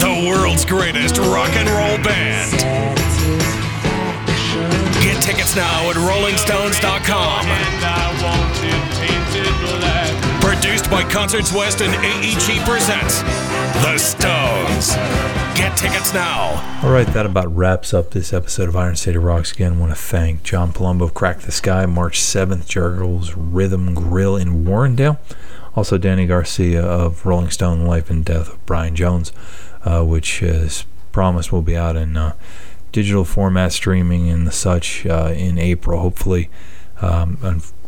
[0.00, 2.52] The world's greatest rock and roll band.
[5.02, 7.46] Get tickets now at rollingstones.com.
[10.92, 13.22] By Concerts West and AEG presents
[13.82, 14.94] The Stones.
[15.56, 16.80] Get tickets now.
[16.84, 19.52] All right, that about wraps up this episode of Iron City Rocks.
[19.52, 24.66] Again, want to thank John Palumbo Crack the Sky, March 7th, Jergel's Rhythm Grill in
[24.66, 25.16] Warrendale.
[25.74, 29.32] Also, Danny Garcia of Rolling Stone Life and Death of Brian Jones,
[29.84, 32.34] uh, which is promised will be out in uh,
[32.92, 36.50] digital format streaming and the such uh, in April, hopefully.
[37.00, 37.38] Um,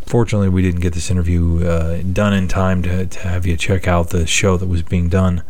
[0.04, 3.88] unfortunately, we didn't get this interview uh, done in time to, to have you check
[3.88, 5.42] out the show that was being done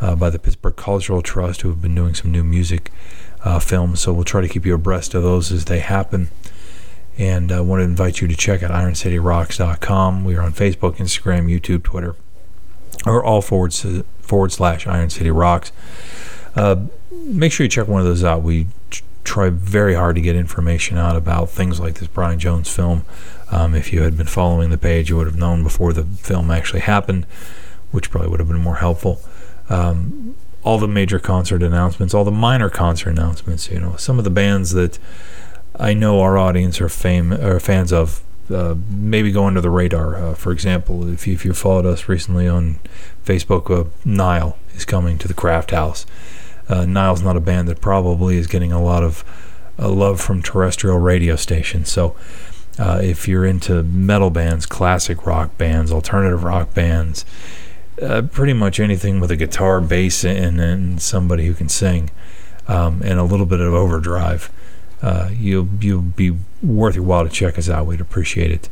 [0.00, 2.90] uh, by the Pittsburgh Cultural Trust, who have been doing some new music
[3.44, 4.00] uh, films.
[4.00, 6.30] So we'll try to keep you abreast of those as they happen.
[7.18, 10.24] And I want to invite you to check out IronCityRocks.com.
[10.24, 12.16] We are on Facebook, Instagram, YouTube, Twitter,
[13.06, 13.74] or all forward,
[14.22, 15.72] forward slash Iron City Rocks.
[16.56, 18.42] Uh, make sure you check one of those out.
[18.42, 18.66] We
[19.24, 23.04] try very hard to get information out about things like this Brian Jones film.
[23.54, 26.50] Um, if you had been following the page, you would have known before the film
[26.50, 27.24] actually happened,
[27.92, 29.20] which probably would have been more helpful
[29.68, 33.70] um, all the major concert announcements, all the minor concert announcements.
[33.70, 34.98] You know, some of the bands that
[35.76, 38.22] I know our audience are fame are fans of.
[38.52, 40.16] Uh, maybe go under the radar.
[40.16, 42.78] Uh, for example, if you, if you followed us recently on
[43.24, 46.04] Facebook, uh, Nile is coming to the Craft House.
[46.68, 49.24] Uh, Nile's not a band that probably is getting a lot of
[49.78, 51.90] uh, love from terrestrial radio stations.
[51.90, 52.14] So,
[52.78, 57.24] uh, if you're into metal bands, classic rock bands, alternative rock bands,
[58.02, 62.10] uh, pretty much anything with a guitar, bass, and, and somebody who can sing,
[62.66, 64.50] um, and a little bit of overdrive.
[65.02, 67.86] Uh, you'll you'll be worth your while to check us out.
[67.86, 68.68] We'd appreciate it.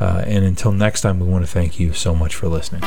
[0.00, 2.82] Uh, and until next time, we want to thank you so much for listening.